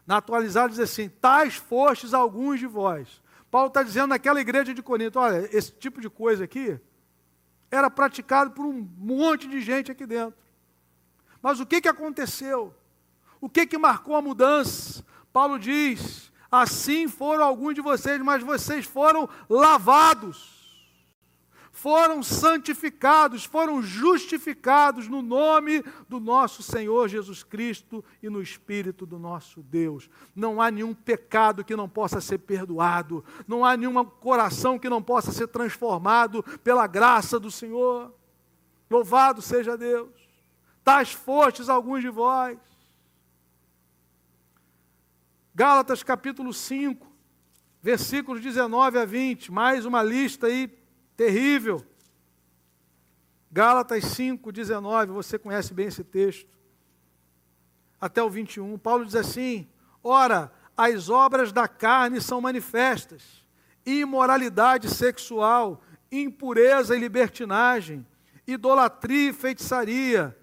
[0.05, 3.22] Na atualizada diz assim: tais fostes alguns de vós.
[3.49, 6.80] Paulo está dizendo naquela igreja de Corinto: olha, esse tipo de coisa aqui
[7.70, 10.38] era praticado por um monte de gente aqui dentro.
[11.42, 12.74] Mas o que, que aconteceu?
[13.39, 15.06] O que, que marcou a mudança?
[15.34, 20.62] Paulo diz: assim foram alguns de vocês, mas vocês foram lavados
[21.82, 29.18] foram santificados, foram justificados no nome do nosso Senhor Jesus Cristo e no Espírito do
[29.18, 30.08] nosso Deus.
[30.36, 35.02] Não há nenhum pecado que não possa ser perdoado, não há nenhum coração que não
[35.02, 38.14] possa ser transformado pela graça do Senhor.
[38.88, 40.20] Louvado seja Deus.
[40.84, 42.57] Tais fostes alguns de vós.
[45.53, 47.05] Gálatas capítulo 5,
[47.82, 50.67] versículos 19 a 20, mais uma lista aí
[51.15, 51.86] terrível.
[53.51, 56.49] Gálatas 5, 19, você conhece bem esse texto.
[57.99, 59.67] Até o 21, Paulo diz assim:
[60.03, 63.45] Ora, as obras da carne são manifestas:
[63.86, 68.07] imoralidade sexual, impureza e libertinagem,
[68.47, 70.36] idolatria e feitiçaria,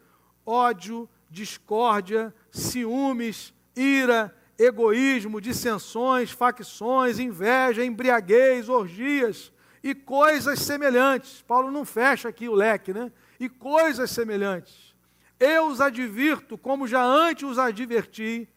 [0.48, 11.42] ódio, discórdia, ciúmes, ira, egoísmo, dissensões, facções, inveja, embriaguez, orgias e coisas semelhantes.
[11.42, 13.12] Paulo não fecha aqui o leque, né?
[13.38, 14.94] E coisas semelhantes.
[15.38, 18.48] Eu os advirto, como já antes os adverti,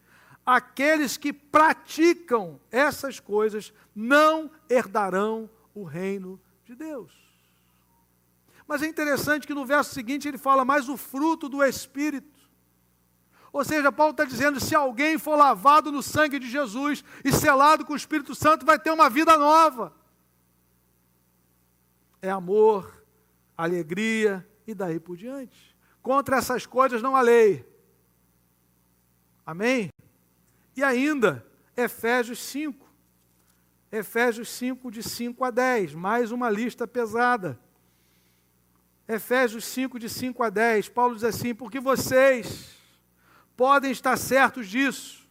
[0.44, 7.31] aqueles que praticam essas coisas não herdarão o reino de Deus.
[8.66, 12.40] Mas é interessante que no verso seguinte ele fala mais o fruto do Espírito.
[13.52, 17.84] Ou seja, Paulo está dizendo: se alguém for lavado no sangue de Jesus e selado
[17.84, 19.92] com o Espírito Santo, vai ter uma vida nova
[22.22, 23.04] é amor,
[23.58, 25.76] alegria e daí por diante.
[26.00, 27.68] Contra essas coisas não há lei.
[29.44, 29.90] Amém?
[30.76, 31.44] E ainda,
[31.76, 32.88] Efésios 5.
[33.90, 37.60] Efésios 5, de 5 a 10, mais uma lista pesada.
[39.06, 42.70] Efésios 5, de 5 a 10, Paulo diz assim: Porque vocês
[43.56, 45.28] podem estar certos disso.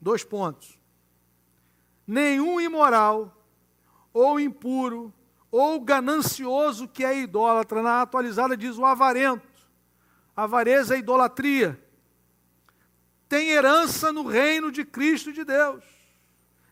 [0.00, 0.78] Dois pontos.
[2.06, 3.34] Nenhum imoral
[4.12, 5.12] ou impuro,
[5.50, 7.82] ou ganancioso que é idólatra.
[7.82, 9.48] Na atualizada diz o avarento.
[10.36, 11.80] Avareza é idolatria.
[13.28, 15.82] Tem herança no reino de Cristo de Deus.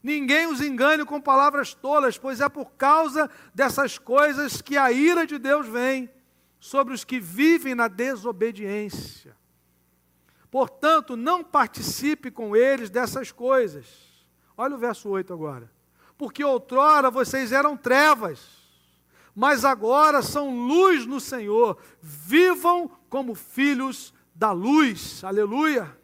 [0.02, 5.26] Ninguém os engane com palavras tolas, pois é por causa dessas coisas que a ira
[5.26, 6.10] de Deus vem
[6.58, 9.36] sobre os que vivem na desobediência.
[10.50, 13.86] Portanto, não participe com eles dessas coisas.
[14.56, 15.70] Olha o verso 8 agora
[16.22, 18.38] porque outrora vocês eram trevas,
[19.34, 21.76] mas agora são luz no Senhor.
[22.00, 25.24] Vivam como filhos da luz.
[25.24, 25.98] Aleluia.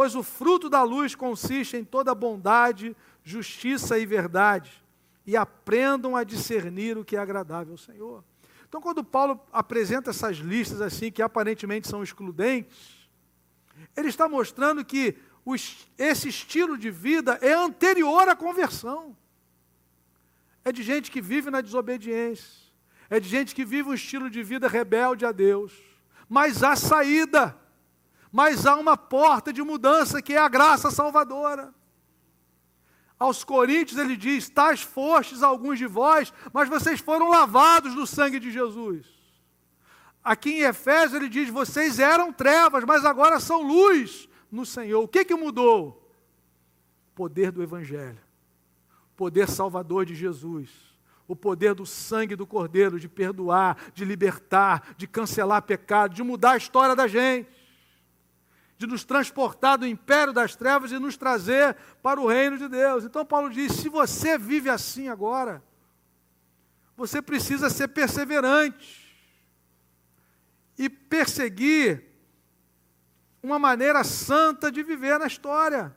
[0.00, 4.82] Pois o fruto da luz consiste em toda bondade, justiça e verdade.
[5.26, 8.24] E aprendam a discernir o que é agradável ao Senhor.
[8.66, 13.10] Então, quando Paulo apresenta essas listas assim, que aparentemente são excludentes,
[13.94, 15.18] ele está mostrando que
[15.98, 19.14] esse estilo de vida é anterior à conversão.
[20.64, 22.72] É de gente que vive na desobediência.
[23.10, 25.74] É de gente que vive um estilo de vida rebelde a Deus.
[26.26, 27.59] Mas há saída.
[28.32, 31.74] Mas há uma porta de mudança que é a graça salvadora.
[33.18, 38.40] Aos Coríntios ele diz: Tais fostes alguns de vós, mas vocês foram lavados no sangue
[38.40, 39.06] de Jesus.
[40.24, 45.02] Aqui em Efésios ele diz: Vocês eram trevas, mas agora são luz no Senhor.
[45.02, 46.14] O que, que mudou?
[47.12, 48.20] O poder do Evangelho,
[49.12, 50.70] o poder salvador de Jesus,
[51.28, 56.52] o poder do sangue do Cordeiro de perdoar, de libertar, de cancelar pecado, de mudar
[56.52, 57.59] a história da gente,
[58.80, 63.04] de nos transportar do império das trevas e nos trazer para o reino de Deus.
[63.04, 65.62] Então, Paulo diz: se você vive assim agora,
[66.96, 69.14] você precisa ser perseverante
[70.78, 72.06] e perseguir
[73.42, 75.94] uma maneira santa de viver na história.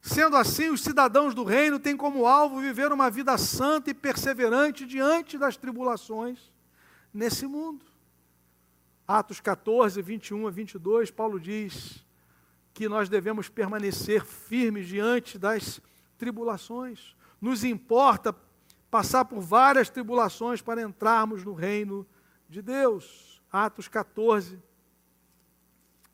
[0.00, 4.86] Sendo assim, os cidadãos do reino têm como alvo viver uma vida santa e perseverante
[4.86, 6.50] diante das tribulações
[7.12, 7.91] nesse mundo.
[9.12, 12.02] Atos 14, 21 a 22, Paulo diz
[12.72, 15.82] que nós devemos permanecer firmes diante das
[16.16, 17.14] tribulações.
[17.38, 18.34] Nos importa
[18.90, 22.06] passar por várias tribulações para entrarmos no reino
[22.48, 23.42] de Deus.
[23.52, 24.58] Atos 14,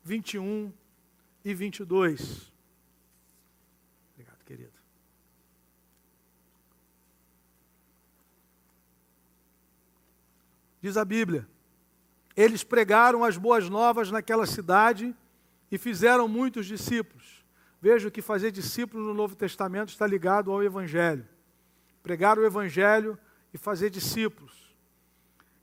[0.03, 0.73] 21
[1.45, 2.51] e 22.
[4.13, 4.73] Obrigado, querido.
[10.81, 11.47] Diz a Bíblia:
[12.41, 15.13] eles pregaram as boas novas naquela cidade
[15.69, 17.43] e fizeram muitos discípulos.
[17.81, 21.27] Veja que fazer discípulos no Novo Testamento está ligado ao Evangelho.
[22.01, 23.19] Pregar o Evangelho
[23.53, 24.73] e fazer discípulos.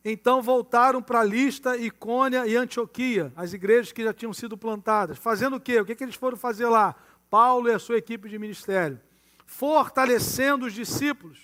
[0.05, 5.17] Então voltaram para Lista, Icônia e Antioquia, as igrejas que já tinham sido plantadas.
[5.17, 5.81] Fazendo o quê?
[5.81, 6.95] O que, que eles foram fazer lá?
[7.31, 9.01] Paulo e a sua equipe de ministério.
[9.47, 11.39] Fortalecendo os discípulos,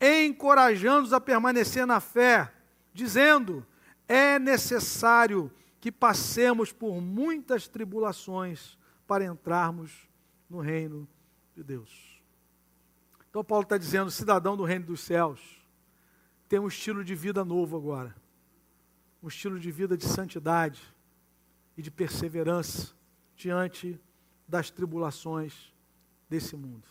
[0.00, 2.52] encorajando-os a permanecer na fé,
[2.92, 3.66] dizendo:
[4.08, 5.50] é necessário
[5.80, 10.08] que passemos por muitas tribulações para entrarmos
[10.48, 11.06] no reino
[11.54, 12.22] de Deus.
[13.28, 15.40] Então, Paulo está dizendo: cidadão do reino dos céus,
[16.48, 18.14] tem um estilo de vida novo agora.
[19.22, 20.80] Um estilo de vida de santidade
[21.76, 22.94] e de perseverança
[23.34, 24.00] diante
[24.46, 25.72] das tribulações
[26.28, 26.86] desse mundo.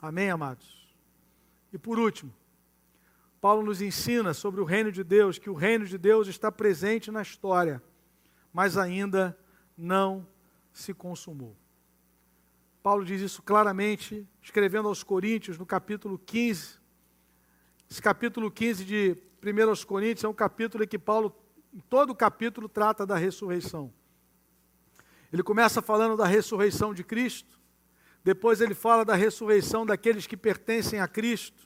[0.00, 0.94] Amém, amados?
[1.72, 2.32] E por último,
[3.40, 7.10] Paulo nos ensina sobre o reino de Deus, que o reino de Deus está presente
[7.10, 7.82] na história,
[8.52, 9.36] mas ainda
[9.76, 10.26] não
[10.72, 11.56] se consumou.
[12.82, 16.78] Paulo diz isso claramente, escrevendo aos Coríntios, no capítulo 15,
[17.90, 21.34] esse capítulo 15 de 1 Coríntios é um capítulo em que Paulo,
[21.72, 23.92] em todo o capítulo, trata da ressurreição.
[25.32, 27.60] Ele começa falando da ressurreição de Cristo,
[28.24, 31.65] depois ele fala da ressurreição daqueles que pertencem a Cristo.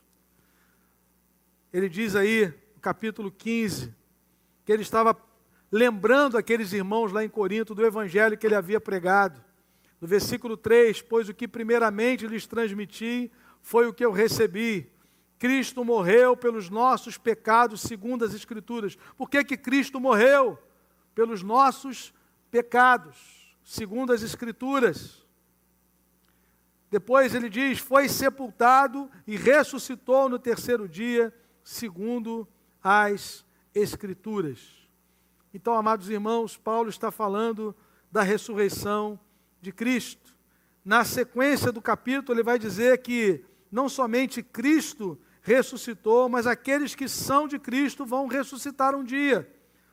[1.72, 3.94] Ele diz aí, no capítulo 15,
[4.64, 5.16] que ele estava
[5.70, 9.42] lembrando aqueles irmãos lá em Corinto do evangelho que ele havia pregado.
[10.00, 13.30] No versículo 3, pois o que primeiramente lhes transmiti
[13.62, 14.90] foi o que eu recebi,
[15.40, 18.98] Cristo morreu pelos nossos pecados, segundo as Escrituras.
[19.16, 20.58] Por que, que Cristo morreu?
[21.14, 22.12] Pelos nossos
[22.50, 25.26] pecados, segundo as Escrituras.
[26.90, 31.32] Depois ele diz: foi sepultado e ressuscitou no terceiro dia,
[31.70, 32.48] segundo
[32.82, 34.58] as Escrituras.
[35.54, 37.72] Então, amados irmãos, Paulo está falando
[38.10, 39.18] da ressurreição
[39.62, 40.34] de Cristo.
[40.84, 47.08] Na sequência do capítulo, ele vai dizer que não somente Cristo ressuscitou, mas aqueles que
[47.08, 49.48] são de Cristo vão ressuscitar um dia.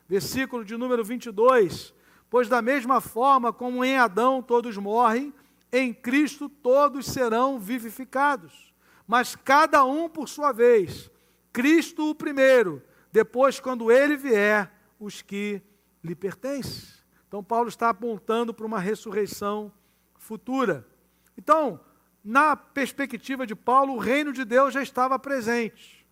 [0.09, 1.93] Versículo de número 22.
[2.27, 5.31] Pois da mesma forma como em Adão todos morrem,
[5.71, 8.73] em Cristo todos serão vivificados.
[9.07, 11.11] Mas cada um por sua vez.
[11.57, 15.59] Cristo o primeiro, depois, quando ele vier, os que
[16.03, 16.87] lhe pertencem.
[17.27, 19.73] Então, Paulo está apontando para uma ressurreição
[20.19, 20.87] futura.
[21.35, 21.79] Então,
[22.23, 26.05] na perspectiva de Paulo, o reino de Deus já estava presente,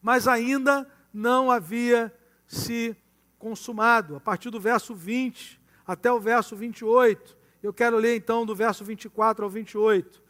[0.00, 2.96] mas ainda não havia se
[3.40, 4.14] consumado.
[4.14, 8.84] A partir do verso 20 até o verso 28, eu quero ler então do verso
[8.84, 10.22] 24 ao 28.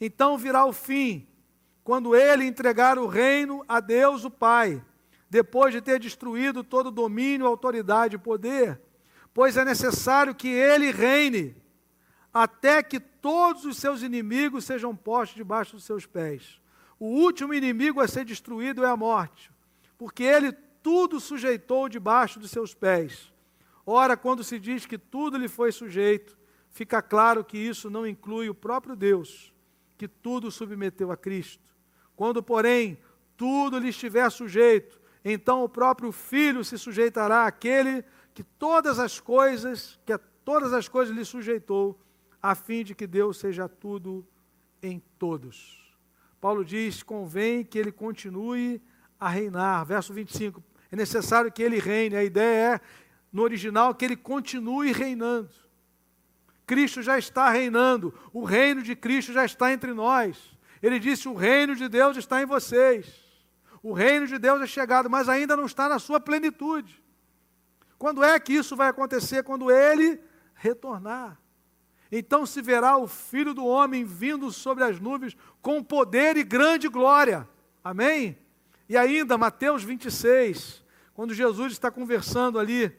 [0.00, 1.28] Então virá o fim,
[1.86, 4.84] quando ele entregar o reino a Deus o Pai,
[5.30, 8.80] depois de ter destruído todo domínio, autoridade e poder,
[9.32, 11.54] pois é necessário que ele reine
[12.34, 16.60] até que todos os seus inimigos sejam postos debaixo dos seus pés.
[16.98, 19.52] O último inimigo a ser destruído é a morte,
[19.96, 20.50] porque ele
[20.82, 23.32] tudo sujeitou debaixo dos seus pés.
[23.86, 26.36] Ora, quando se diz que tudo lhe foi sujeito,
[26.68, 29.54] fica claro que isso não inclui o próprio Deus,
[29.96, 31.64] que tudo submeteu a Cristo.
[32.16, 32.98] Quando, porém,
[33.36, 38.02] tudo lhe estiver sujeito, então o próprio Filho se sujeitará àquele
[38.34, 42.00] que todas as coisas, que a todas as coisas lhe sujeitou,
[42.42, 44.26] a fim de que Deus seja tudo
[44.82, 45.94] em todos.
[46.40, 48.80] Paulo diz: convém que ele continue
[49.18, 49.84] a reinar.
[49.84, 52.16] Verso 25: é necessário que ele reine.
[52.16, 52.80] A ideia é,
[53.32, 55.50] no original, que ele continue reinando.
[56.66, 60.55] Cristo já está reinando, o reino de Cristo já está entre nós.
[60.82, 63.06] Ele disse: o reino de Deus está em vocês.
[63.82, 67.02] O reino de Deus é chegado, mas ainda não está na sua plenitude.
[67.98, 69.42] Quando é que isso vai acontecer?
[69.42, 70.20] Quando ele
[70.54, 71.40] retornar.
[72.10, 76.88] Então se verá o Filho do Homem vindo sobre as nuvens com poder e grande
[76.88, 77.48] glória.
[77.82, 78.38] Amém?
[78.88, 80.82] E ainda, Mateus 26,
[81.14, 82.92] quando Jesus está conversando ali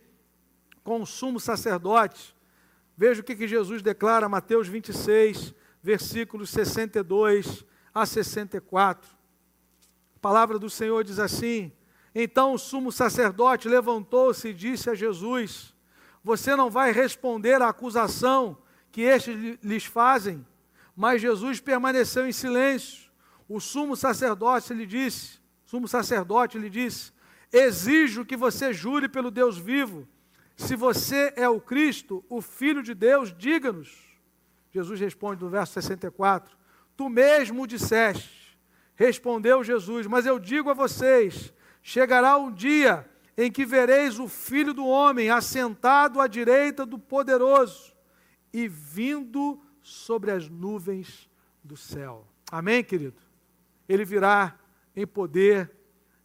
[0.84, 2.36] com o sumo sacerdote,
[2.96, 9.10] veja o que, que Jesus declara, Mateus 26, versículos 62 a 64.
[10.16, 11.72] A palavra do Senhor diz assim:
[12.14, 15.74] Então o sumo sacerdote levantou-se e disse a Jesus:
[16.24, 18.58] Você não vai responder à acusação
[18.92, 20.46] que estes lhes fazem.
[20.96, 23.12] Mas Jesus permaneceu em silêncio.
[23.48, 27.12] O sumo sacerdote lhe disse, sumo sacerdote lhe disse:
[27.54, 30.08] Exijo que você jure pelo Deus vivo.
[30.56, 34.07] Se você é o Cristo, o Filho de Deus, diga-nos.
[34.72, 36.58] Jesus responde no verso 64:
[36.96, 38.58] Tu mesmo disseste.
[38.96, 43.08] Respondeu Jesus: Mas eu digo a vocês: chegará um dia
[43.38, 47.94] em que vereis o Filho do Homem assentado à direita do Poderoso
[48.52, 51.30] e vindo sobre as nuvens
[51.64, 52.28] do céu.
[52.52, 53.22] Amém, querido?
[53.88, 54.58] Ele virá
[54.96, 55.72] em poder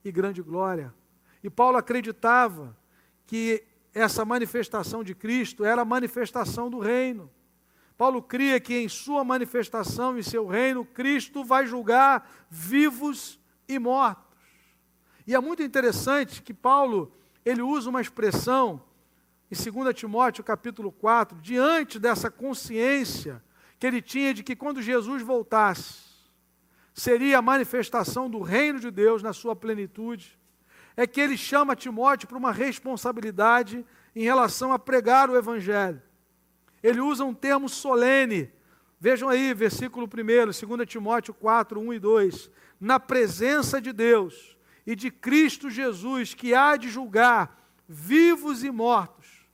[0.04, 0.94] e grande glória.
[1.42, 2.76] E Paulo acreditava
[3.26, 3.62] que
[3.92, 7.30] essa manifestação de Cristo era a manifestação do reino.
[7.96, 13.38] Paulo cria que em sua manifestação e seu reino, Cristo vai julgar vivos
[13.68, 14.24] e mortos.
[15.26, 17.12] E é muito interessante que Paulo,
[17.44, 18.82] ele usa uma expressão
[19.50, 23.42] em 2 Timóteo capítulo 4, diante dessa consciência
[23.78, 26.12] que ele tinha de que quando Jesus voltasse,
[26.94, 30.38] seria a manifestação do reino de Deus na sua plenitude,
[30.96, 33.84] é que ele chama Timóteo para uma responsabilidade
[34.14, 36.02] em relação a pregar o evangelho.
[36.82, 38.50] Ele usa um termo solene.
[38.98, 42.50] Vejam aí, versículo 1, 2 Timóteo 4, 1 e 2.
[42.80, 44.56] Na presença de Deus
[44.86, 47.58] e de Cristo Jesus, que há de julgar
[47.88, 49.46] vivos e mortos.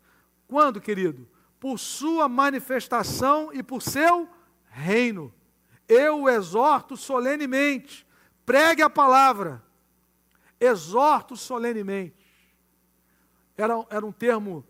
[0.47, 1.29] Quando, querido?
[1.61, 4.29] Por sua manifestação e por seu
[4.69, 5.35] reino.
[5.89, 8.07] Eu o exorto solenemente.
[8.47, 9.63] Pregue a palavra.
[10.61, 12.15] Exorto solenemente.
[13.57, 14.65] Era, era um termo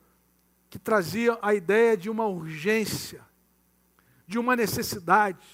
[0.71, 3.25] que trazia a ideia de uma urgência,
[4.27, 5.47] de uma necessidade.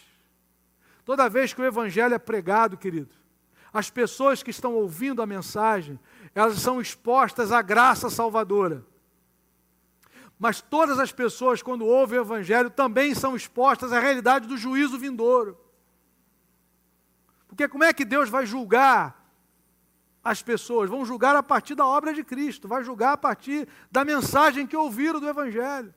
[1.04, 3.14] Toda vez que o Evangelho é pregado, querido,
[3.72, 5.98] as pessoas que estão ouvindo a mensagem,
[6.34, 8.84] elas são expostas à graça salvadora.
[10.38, 14.98] Mas todas as pessoas, quando ouvem o Evangelho, também são expostas à realidade do juízo
[14.98, 15.58] vindouro.
[17.48, 19.23] Porque como é que Deus vai julgar
[20.24, 20.88] as pessoas?
[20.88, 24.76] Vão julgar a partir da obra de Cristo, vai julgar a partir da mensagem que
[24.76, 25.94] ouviram do Evangelho.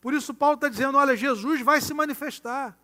[0.00, 2.76] Por isso, Paulo está dizendo: olha, Jesus vai se manifestar,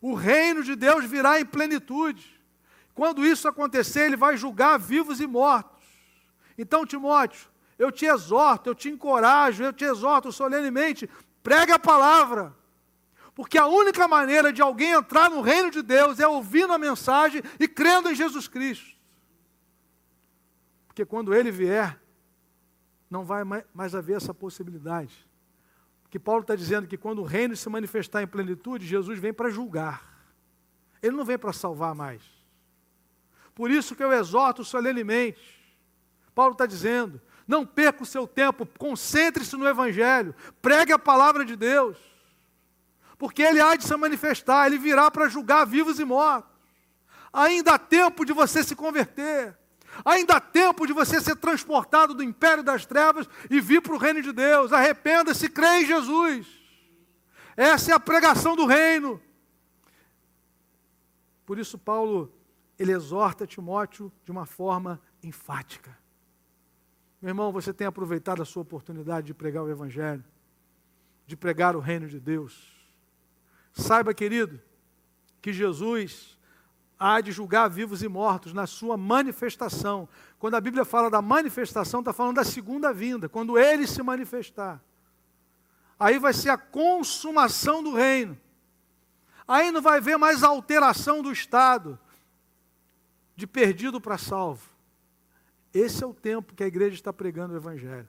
[0.00, 2.38] o reino de Deus virá em plenitude.
[2.94, 5.82] Quando isso acontecer, ele vai julgar vivos e mortos.
[6.56, 11.10] Então, Timóteo, eu te exorto, eu te encorajo, eu te exorto solenemente,
[11.42, 12.54] pregue a palavra.
[13.34, 17.42] Porque a única maneira de alguém entrar no reino de Deus é ouvindo a mensagem
[17.58, 18.93] e crendo em Jesus Cristo.
[20.94, 22.00] Porque quando ele vier,
[23.10, 23.42] não vai
[23.74, 25.28] mais haver essa possibilidade.
[26.04, 29.50] Porque Paulo está dizendo que quando o reino se manifestar em plenitude, Jesus vem para
[29.50, 30.24] julgar.
[31.02, 32.22] Ele não vem para salvar mais.
[33.56, 35.60] Por isso que eu exorto solenemente.
[36.32, 40.32] Paulo está dizendo: não perca o seu tempo, concentre-se no Evangelho,
[40.62, 41.98] pregue a palavra de Deus,
[43.18, 46.52] porque ele há de se manifestar, ele virá para julgar vivos e mortos.
[47.32, 49.58] Ainda há tempo de você se converter,
[50.04, 53.98] ainda há tempo de você ser transportado do império das trevas e vir para o
[53.98, 54.72] reino de Deus.
[54.72, 56.46] Arrependa-se, crê em Jesus.
[57.56, 59.20] Essa é a pregação do reino.
[61.44, 62.32] Por isso, Paulo
[62.78, 65.96] ele exorta Timóteo de uma forma enfática.
[67.20, 70.24] Meu irmão, você tem aproveitado a sua oportunidade de pregar o Evangelho,
[71.26, 72.72] de pregar o reino de Deus.
[73.72, 74.60] Saiba, querido,
[75.40, 76.33] que Jesus
[76.98, 80.08] há de julgar vivos e mortos na sua manifestação.
[80.38, 84.80] Quando a Bíblia fala da manifestação, está falando da segunda vinda, quando ele se manifestar.
[85.98, 88.38] Aí vai ser a consumação do reino.
[89.46, 91.98] Aí não vai haver mais alteração do Estado
[93.36, 94.68] de perdido para salvo.
[95.72, 98.08] Esse é o tempo que a igreja está pregando o Evangelho.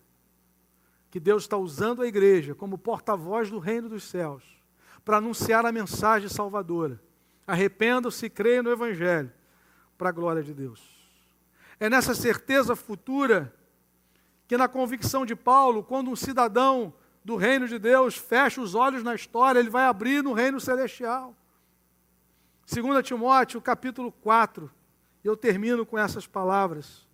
[1.09, 4.43] Que Deus está usando a igreja como porta-voz do reino dos céus
[5.03, 7.01] para anunciar a mensagem salvadora.
[7.47, 9.31] Arrependam-se e creiam no Evangelho
[9.97, 10.81] para a glória de Deus.
[11.79, 13.53] É nessa certeza futura
[14.47, 16.93] que, na convicção de Paulo, quando um cidadão
[17.23, 21.35] do reino de Deus fecha os olhos na história, ele vai abrir no reino celestial.
[22.71, 24.71] 2 Timóteo, capítulo 4,
[25.23, 27.07] eu termino com essas palavras.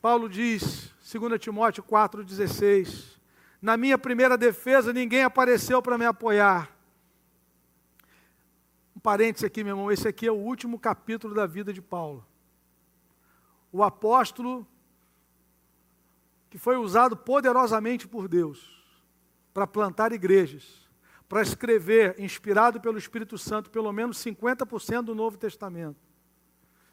[0.00, 3.18] Paulo diz, 2 Timóteo 4,16:
[3.60, 6.70] Na minha primeira defesa, ninguém apareceu para me apoiar.
[9.02, 12.24] Parênteses aqui, meu irmão, esse aqui é o último capítulo da vida de Paulo.
[13.72, 14.66] O apóstolo
[16.48, 18.80] que foi usado poderosamente por Deus
[19.52, 20.88] para plantar igrejas,
[21.28, 25.98] para escrever, inspirado pelo Espírito Santo, pelo menos 50% do Novo Testamento.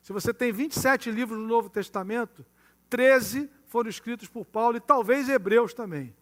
[0.01, 2.45] Se você tem 27 livros no Novo Testamento,
[2.89, 6.15] 13 foram escritos por Paulo e talvez Hebreus também.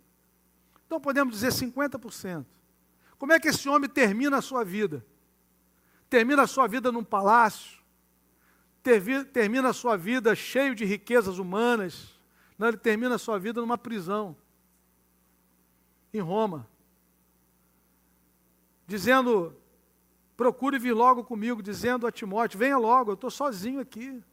[0.85, 2.45] Então podemos dizer 50%.
[3.17, 5.05] Como é que esse homem termina a sua vida?
[6.09, 7.79] Termina a sua vida num palácio,
[9.33, 12.17] termina a sua vida cheio de riquezas humanas.
[12.57, 14.35] Não, ele termina a sua vida numa prisão,
[16.13, 16.67] em Roma,
[18.87, 19.55] dizendo:
[20.35, 24.23] procure vir logo comigo, dizendo a Timóteo: venha logo, eu estou sozinho aqui.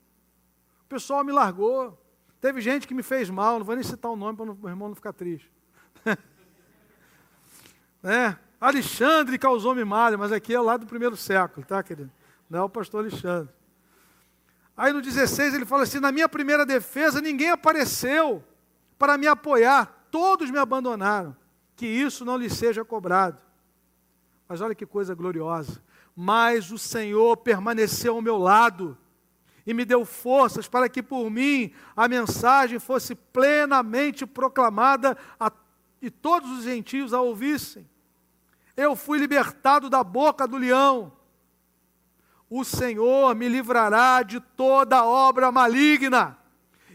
[0.83, 2.01] O pessoal me largou.
[2.41, 4.69] Teve gente que me fez mal, não vou nem citar o nome para o meu
[4.69, 5.51] irmão não ficar triste.
[8.03, 8.39] né?
[8.65, 12.11] Alexandre causou-me mal, mas aqui é lá do primeiro século, tá, querido?
[12.49, 13.53] Não é o pastor Alexandre.
[14.75, 18.43] Aí no 16 ele fala assim: na minha primeira defesa ninguém apareceu
[18.99, 21.37] para me apoiar, todos me abandonaram.
[21.77, 23.37] Que isso não lhe seja cobrado.
[24.49, 25.83] Mas olha que coisa gloriosa.
[26.17, 28.97] Mas o Senhor permaneceu ao meu lado
[29.67, 35.53] e me deu forças para que por mim a mensagem fosse plenamente proclamada a,
[36.01, 37.87] e todos os gentios a ouvissem.
[38.77, 41.13] Eu fui libertado da boca do leão
[42.57, 46.39] o Senhor me livrará de toda obra maligna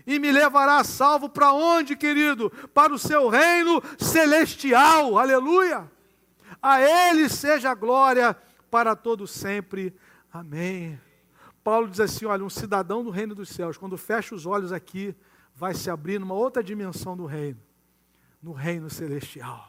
[0.08, 2.50] e me levará salvo para onde, querido?
[2.74, 5.18] Para o seu reino celestial.
[5.18, 5.92] Aleluia!
[6.62, 8.34] A ele seja a glória
[8.72, 9.94] para todo sempre.
[10.32, 10.98] Amém.
[11.62, 15.14] Paulo diz assim: olha, um cidadão do reino dos céus, quando fecha os olhos aqui,
[15.54, 17.60] vai se abrir numa outra dimensão do reino,
[18.42, 19.69] no reino celestial.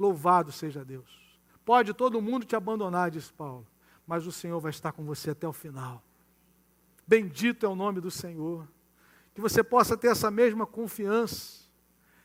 [0.00, 1.20] Louvado seja Deus.
[1.62, 3.66] Pode todo mundo te abandonar, diz Paulo,
[4.06, 6.02] mas o Senhor vai estar com você até o final.
[7.06, 8.66] Bendito é o nome do Senhor.
[9.34, 11.68] Que você possa ter essa mesma confiança,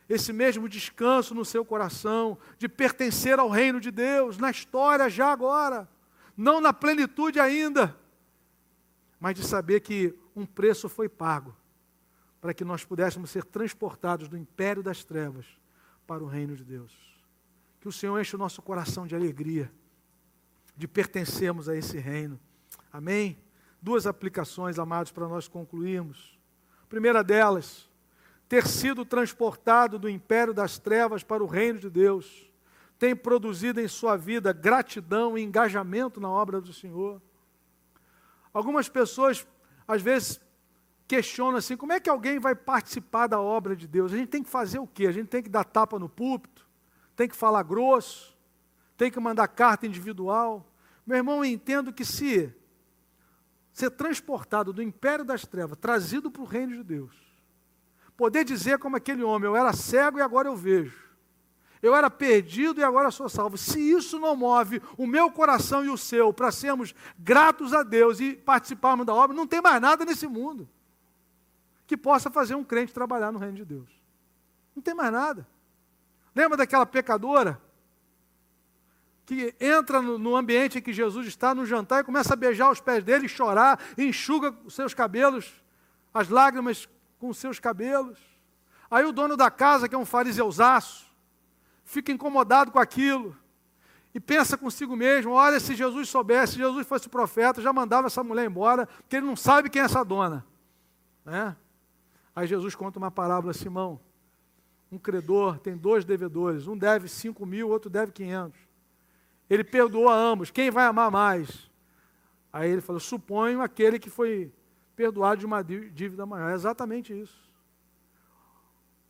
[0.07, 5.29] esse mesmo descanso no seu coração, de pertencer ao reino de Deus, na história já
[5.29, 5.85] agora,
[6.37, 7.93] não na plenitude ainda,
[9.19, 11.53] mas de saber que um preço foi pago
[12.39, 15.45] para que nós pudéssemos ser transportados do império das trevas
[16.07, 17.14] para o reino de Deus.
[17.85, 19.71] Que o Senhor enche o nosso coração de alegria
[20.75, 22.39] de pertencermos a esse reino.
[22.91, 23.37] Amém?
[23.79, 26.35] Duas aplicações, amados, para nós concluirmos.
[26.81, 27.87] A primeira delas,
[28.49, 32.49] ter sido transportado do império das trevas para o reino de Deus,
[32.97, 37.21] tem produzido em sua vida gratidão e engajamento na obra do Senhor.
[38.51, 39.45] Algumas pessoas,
[39.87, 40.41] às vezes,
[41.07, 44.11] questionam assim: como é que alguém vai participar da obra de Deus?
[44.11, 45.05] A gente tem que fazer o quê?
[45.05, 46.64] A gente tem que dar tapa no púlpito?
[47.15, 48.35] Tem que falar grosso?
[48.97, 50.65] tem que mandar carta individual.
[51.05, 52.53] Meu irmão, eu entendo que se
[53.73, 57.13] ser transportado do império das trevas, trazido para o reino de Deus,
[58.15, 61.03] poder dizer como aquele homem, eu era cego e agora eu vejo.
[61.81, 63.57] Eu era perdido e agora sou salvo.
[63.57, 68.19] Se isso não move o meu coração e o seu para sermos gratos a Deus
[68.19, 70.67] e participarmos da obra, não tem mais nada nesse mundo
[71.85, 73.89] que possa fazer um crente trabalhar no reino de Deus.
[74.73, 75.45] Não tem mais nada.
[76.35, 77.61] Lembra daquela pecadora
[79.25, 82.79] que entra no, ambiente em que Jesus está no jantar e começa a beijar os
[82.79, 85.51] pés dele, chorar, enxuga os seus cabelos,
[86.13, 88.19] as lágrimas com os seus cabelos.
[88.91, 91.07] Aí o dono da casa, que é um fariseusaço,
[91.83, 93.35] fica incomodado com aquilo
[94.13, 98.23] e pensa consigo mesmo: olha, se Jesus soubesse, se Jesus fosse profeta, já mandava essa
[98.23, 100.45] mulher embora, porque ele não sabe quem é essa dona.
[101.23, 101.55] Né?
[102.35, 103.99] Aí Jesus conta uma parábola, Simão.
[104.95, 108.57] Um credor tem dois devedores, um deve cinco mil, outro deve quinhentos.
[109.49, 110.49] Ele perdoou a ambos.
[110.49, 111.69] Quem vai amar mais?
[112.51, 114.53] Aí ele falou: suponho aquele que foi
[114.95, 116.51] perdoado de uma dívida maior.
[116.51, 117.37] É exatamente isso.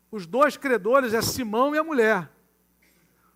[0.10, 2.32] Os dois credores é Simão e a mulher.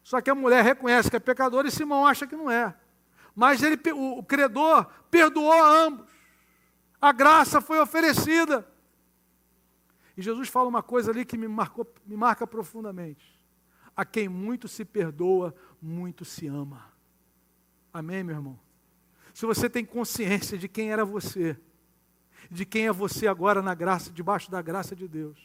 [0.01, 2.75] Só que a mulher reconhece que é pecador e Simão acha que não é.
[3.35, 6.09] Mas ele, o credor perdoou a ambos.
[6.99, 8.67] A graça foi oferecida.
[10.19, 13.39] E Jesus fala uma coisa ali que me, marcou, me marca profundamente.
[13.95, 16.91] A quem muito se perdoa, muito se ama.
[17.93, 18.59] Amém, meu irmão?
[19.33, 21.57] Se você tem consciência de quem era você,
[22.51, 25.39] de quem é você agora na graça, debaixo da graça de Deus.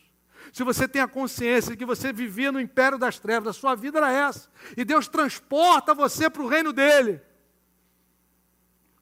[0.52, 3.76] Se você tem a consciência de que você vivia no império das trevas, a sua
[3.76, 7.22] vida era essa, e Deus transporta você para o reino dele.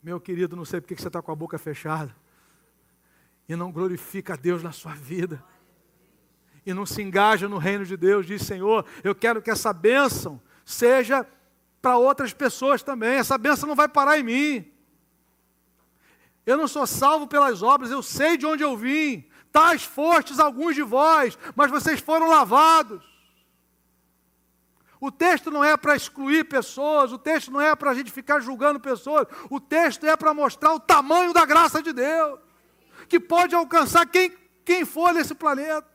[0.02, 2.14] Meu querido, não sei porque você está com a boca fechada
[3.48, 5.42] e não glorifica a Deus na sua vida
[6.64, 10.40] e não se engaja no reino de Deus, diz: Senhor, eu quero que essa bênção
[10.64, 11.26] seja
[11.80, 13.16] para outras pessoas também.
[13.16, 14.72] Essa bênção não vai parar em mim.
[16.46, 19.28] Eu não sou salvo pelas obras, eu sei de onde eu vim.
[19.50, 23.02] Tais fostes alguns de vós, mas vocês foram lavados.
[24.98, 28.38] O texto não é para excluir pessoas, o texto não é para a gente ficar
[28.38, 32.38] julgando pessoas, o texto é para mostrar o tamanho da graça de Deus,
[33.08, 34.32] que pode alcançar quem,
[34.64, 35.91] quem for nesse planeta.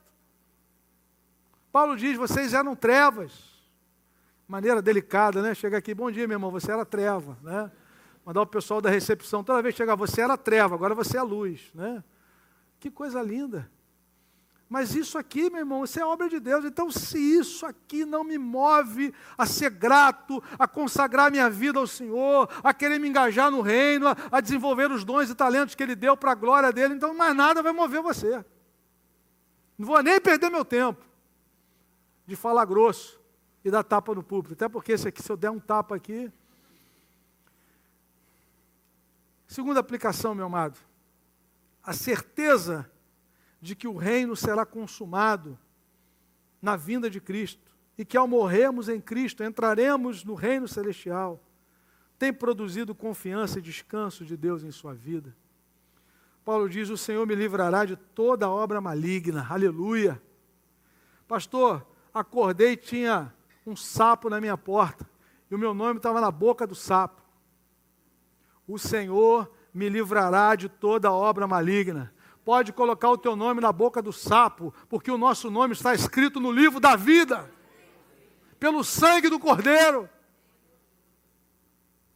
[1.78, 3.32] Paulo diz: vocês eram trevas.
[4.48, 5.54] Maneira delicada, né?
[5.54, 7.72] Chega aqui, bom dia, meu irmão, você era treva, né?
[8.26, 11.70] Mandar o pessoal da recepção toda vez chegar, você era treva, agora você é luz,
[11.76, 12.04] né?
[12.80, 13.70] Que coisa linda.
[14.68, 16.66] Mas isso aqui, meu irmão, isso é obra de Deus.
[16.66, 21.86] Então, se isso aqui não me move a ser grato, a consagrar minha vida ao
[21.86, 25.96] Senhor, a querer me engajar no reino, a desenvolver os dons e talentos que Ele
[25.96, 28.44] deu para a glória dele, então mais nada vai mover você.
[29.78, 31.07] Não vou nem perder meu tempo
[32.28, 33.20] de falar grosso
[33.64, 34.54] e dar tapa no público.
[34.54, 36.32] Até porque esse aqui, se eu der um tapa aqui.
[39.48, 40.78] Segunda aplicação, meu amado.
[41.82, 42.92] A certeza
[43.62, 45.58] de que o reino será consumado
[46.62, 51.42] na vinda de Cristo e que ao morrermos em Cristo entraremos no reino celestial,
[52.20, 55.34] tem produzido confiança e descanso de Deus em sua vida.
[56.44, 60.22] Paulo diz: O Senhor me livrará de toda obra maligna, aleluia.
[61.28, 61.86] Pastor,
[62.18, 63.34] acordei e tinha
[63.66, 65.10] um sapo na minha porta
[65.50, 67.22] e o meu nome estava na boca do sapo.
[68.68, 72.14] O Senhor me livrará de toda obra maligna
[72.48, 76.40] pode colocar o teu nome na boca do sapo, porque o nosso nome está escrito
[76.40, 77.52] no livro da vida,
[78.58, 80.10] pelo sangue do Cordeiro.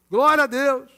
[0.09, 0.89] Glória a Deus.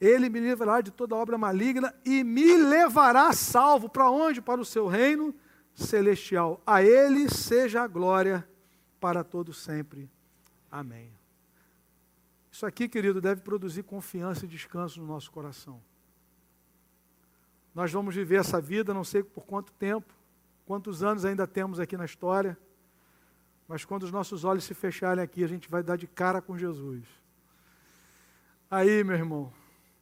[0.00, 4.40] Ele me livrará de toda obra maligna e me levará salvo para onde?
[4.40, 5.34] Para o seu reino
[5.78, 6.60] celestial.
[6.66, 8.48] A ele seja a glória
[9.00, 10.10] para todo sempre.
[10.70, 11.12] Amém.
[12.50, 15.80] Isso aqui, querido, deve produzir confiança e descanso no nosso coração.
[17.74, 20.12] Nós vamos viver essa vida, não sei por quanto tempo,
[20.66, 22.58] quantos anos ainda temos aqui na história,
[23.68, 26.58] mas quando os nossos olhos se fecharem aqui, a gente vai dar de cara com
[26.58, 27.04] Jesus.
[28.68, 29.52] Aí, meu irmão,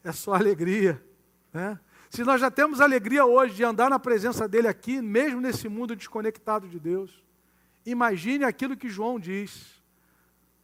[0.02, 1.04] é só alegria,
[1.52, 1.78] né?
[2.10, 5.96] Se nós já temos alegria hoje de andar na presença dele aqui, mesmo nesse mundo
[5.96, 7.22] desconectado de Deus,
[7.84, 9.82] imagine aquilo que João diz: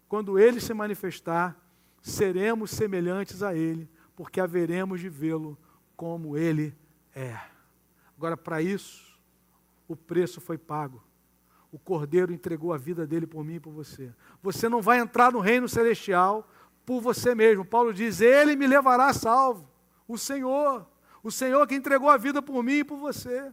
[0.09, 1.57] quando ele se manifestar,
[2.01, 5.59] seremos semelhantes a ele, porque haveremos de vê-lo
[5.97, 6.77] como ele
[7.15, 7.39] é.
[8.17, 9.19] Agora, para isso,
[9.89, 11.03] o preço foi pago.
[11.73, 14.13] O Cordeiro entregou a vida dele por mim e por você.
[14.43, 16.49] Você não vai entrar no reino celestial
[16.85, 17.65] por você mesmo.
[17.65, 19.69] Paulo diz: Ele me levará salvo.
[20.07, 20.87] O Senhor.
[21.23, 23.53] O Senhor que entregou a vida por mim e por você.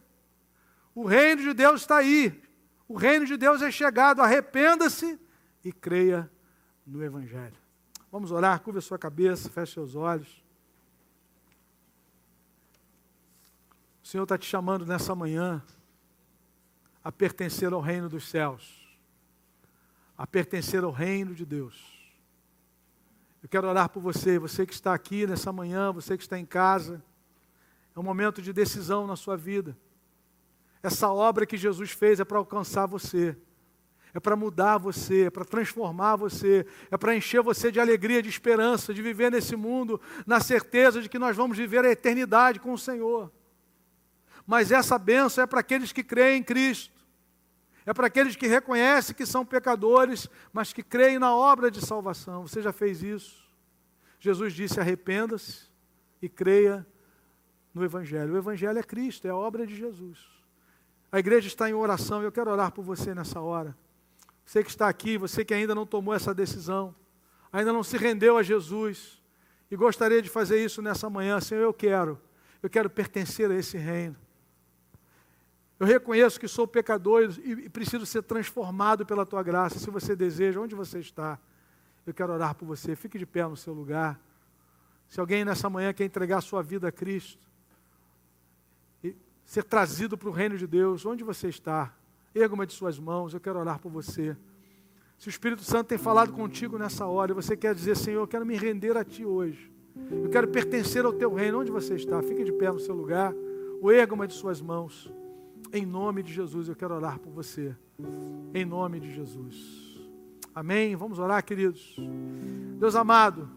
[0.94, 2.42] O reino de Deus está aí.
[2.88, 4.20] O reino de Deus é chegado.
[4.20, 5.18] Arrependa-se
[5.64, 6.30] e creia
[6.86, 7.56] no Evangelho.
[8.10, 10.42] Vamos orar, curva sua cabeça, feche seus olhos.
[14.02, 15.62] O Senhor está te chamando nessa manhã
[17.04, 18.98] a pertencer ao reino dos céus,
[20.18, 21.98] a pertencer ao reino de Deus.
[23.42, 26.44] Eu quero orar por você, você que está aqui nessa manhã, você que está em
[26.44, 27.02] casa.
[27.94, 29.76] É um momento de decisão na sua vida.
[30.82, 33.36] Essa obra que Jesus fez é para alcançar você,
[34.14, 38.28] é para mudar você, é para transformar você, é para encher você de alegria, de
[38.28, 42.72] esperança, de viver nesse mundo na certeza de que nós vamos viver a eternidade com
[42.72, 43.30] o Senhor
[44.50, 46.92] mas essa benção é para aqueles que creem em Cristo.
[47.86, 52.48] É para aqueles que reconhecem que são pecadores, mas que creem na obra de salvação.
[52.48, 53.44] Você já fez isso?
[54.18, 55.70] Jesus disse: arrependa-se
[56.20, 56.84] e creia
[57.74, 58.34] no Evangelho.
[58.34, 60.18] O Evangelho é Cristo, é a obra de Jesus.
[61.12, 63.76] A igreja está em oração e eu quero orar por você nessa hora.
[64.44, 66.94] Você que está aqui, você que ainda não tomou essa decisão,
[67.52, 69.20] ainda não se rendeu a Jesus
[69.70, 72.20] e gostaria de fazer isso nessa manhã, Senhor, eu quero,
[72.62, 74.16] eu quero pertencer a esse reino.
[75.78, 79.78] Eu reconheço que sou pecador e preciso ser transformado pela tua graça.
[79.78, 81.38] Se você deseja, onde você está,
[82.06, 82.94] eu quero orar por você.
[82.94, 84.20] Fique de pé no seu lugar.
[85.08, 87.49] Se alguém nessa manhã quer entregar sua vida a Cristo
[89.50, 91.92] ser trazido para o reino de Deus, onde você está,
[92.32, 94.36] erga uma de suas mãos, eu quero orar por você.
[95.18, 98.28] Se o Espírito Santo tem falado contigo nessa hora e você quer dizer, Senhor, eu
[98.28, 99.68] quero me render a Ti hoje.
[100.08, 103.34] Eu quero pertencer ao Teu reino, onde você está, fique de pé no seu lugar,
[103.82, 105.12] ou erga uma de suas mãos.
[105.72, 107.74] Em nome de Jesus, eu quero orar por você.
[108.54, 110.00] Em nome de Jesus.
[110.54, 110.94] Amém?
[110.94, 111.96] Vamos orar, queridos.
[112.78, 113.50] Deus amado,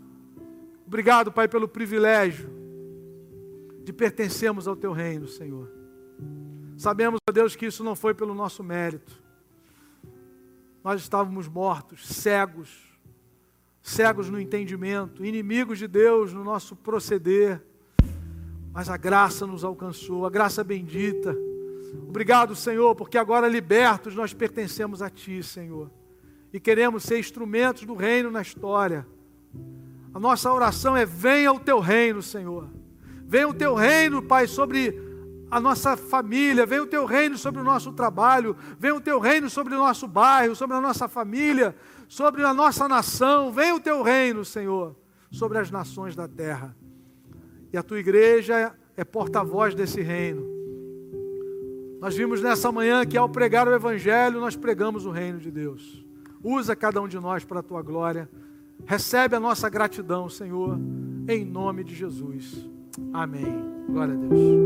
[0.87, 2.49] obrigado, Pai, pelo privilégio
[3.83, 5.82] de pertencermos ao Teu reino, Senhor.
[6.83, 9.17] Sabemos, ó Deus, que isso não foi pelo nosso mérito.
[10.83, 12.69] Nós estávamos mortos, cegos,
[13.81, 17.63] cegos no entendimento, inimigos de Deus no nosso proceder,
[18.73, 21.33] mas a graça nos alcançou, a graça bendita
[22.09, 25.91] Obrigado, Senhor, porque agora libertos nós pertencemos a Ti, Senhor.
[26.51, 29.07] E queremos ser instrumentos do reino na história.
[30.13, 32.67] A nossa oração é: venha o Teu reino, Senhor.
[33.25, 35.12] Venha o Teu reino, Pai, sobre
[35.53, 39.47] a nossa família, venha o teu reino sobre o nosso trabalho, venha o teu reino
[39.51, 41.75] sobre o nosso bairro, sobre a nossa família,
[42.07, 44.95] sobre a nossa nação, venha o teu reino, Senhor,
[45.29, 46.75] sobre as nações da terra.
[47.71, 50.43] E a tua igreja é porta-voz desse reino.
[52.01, 56.03] Nós vimos nessa manhã que ao pregar o Evangelho, nós pregamos o reino de Deus.
[56.43, 58.27] Usa cada um de nós para a tua glória.
[58.87, 60.79] Recebe a nossa gratidão, Senhor,
[61.27, 62.67] em nome de Jesus.
[63.13, 63.63] Amém.
[63.87, 64.63] Glória a Deus.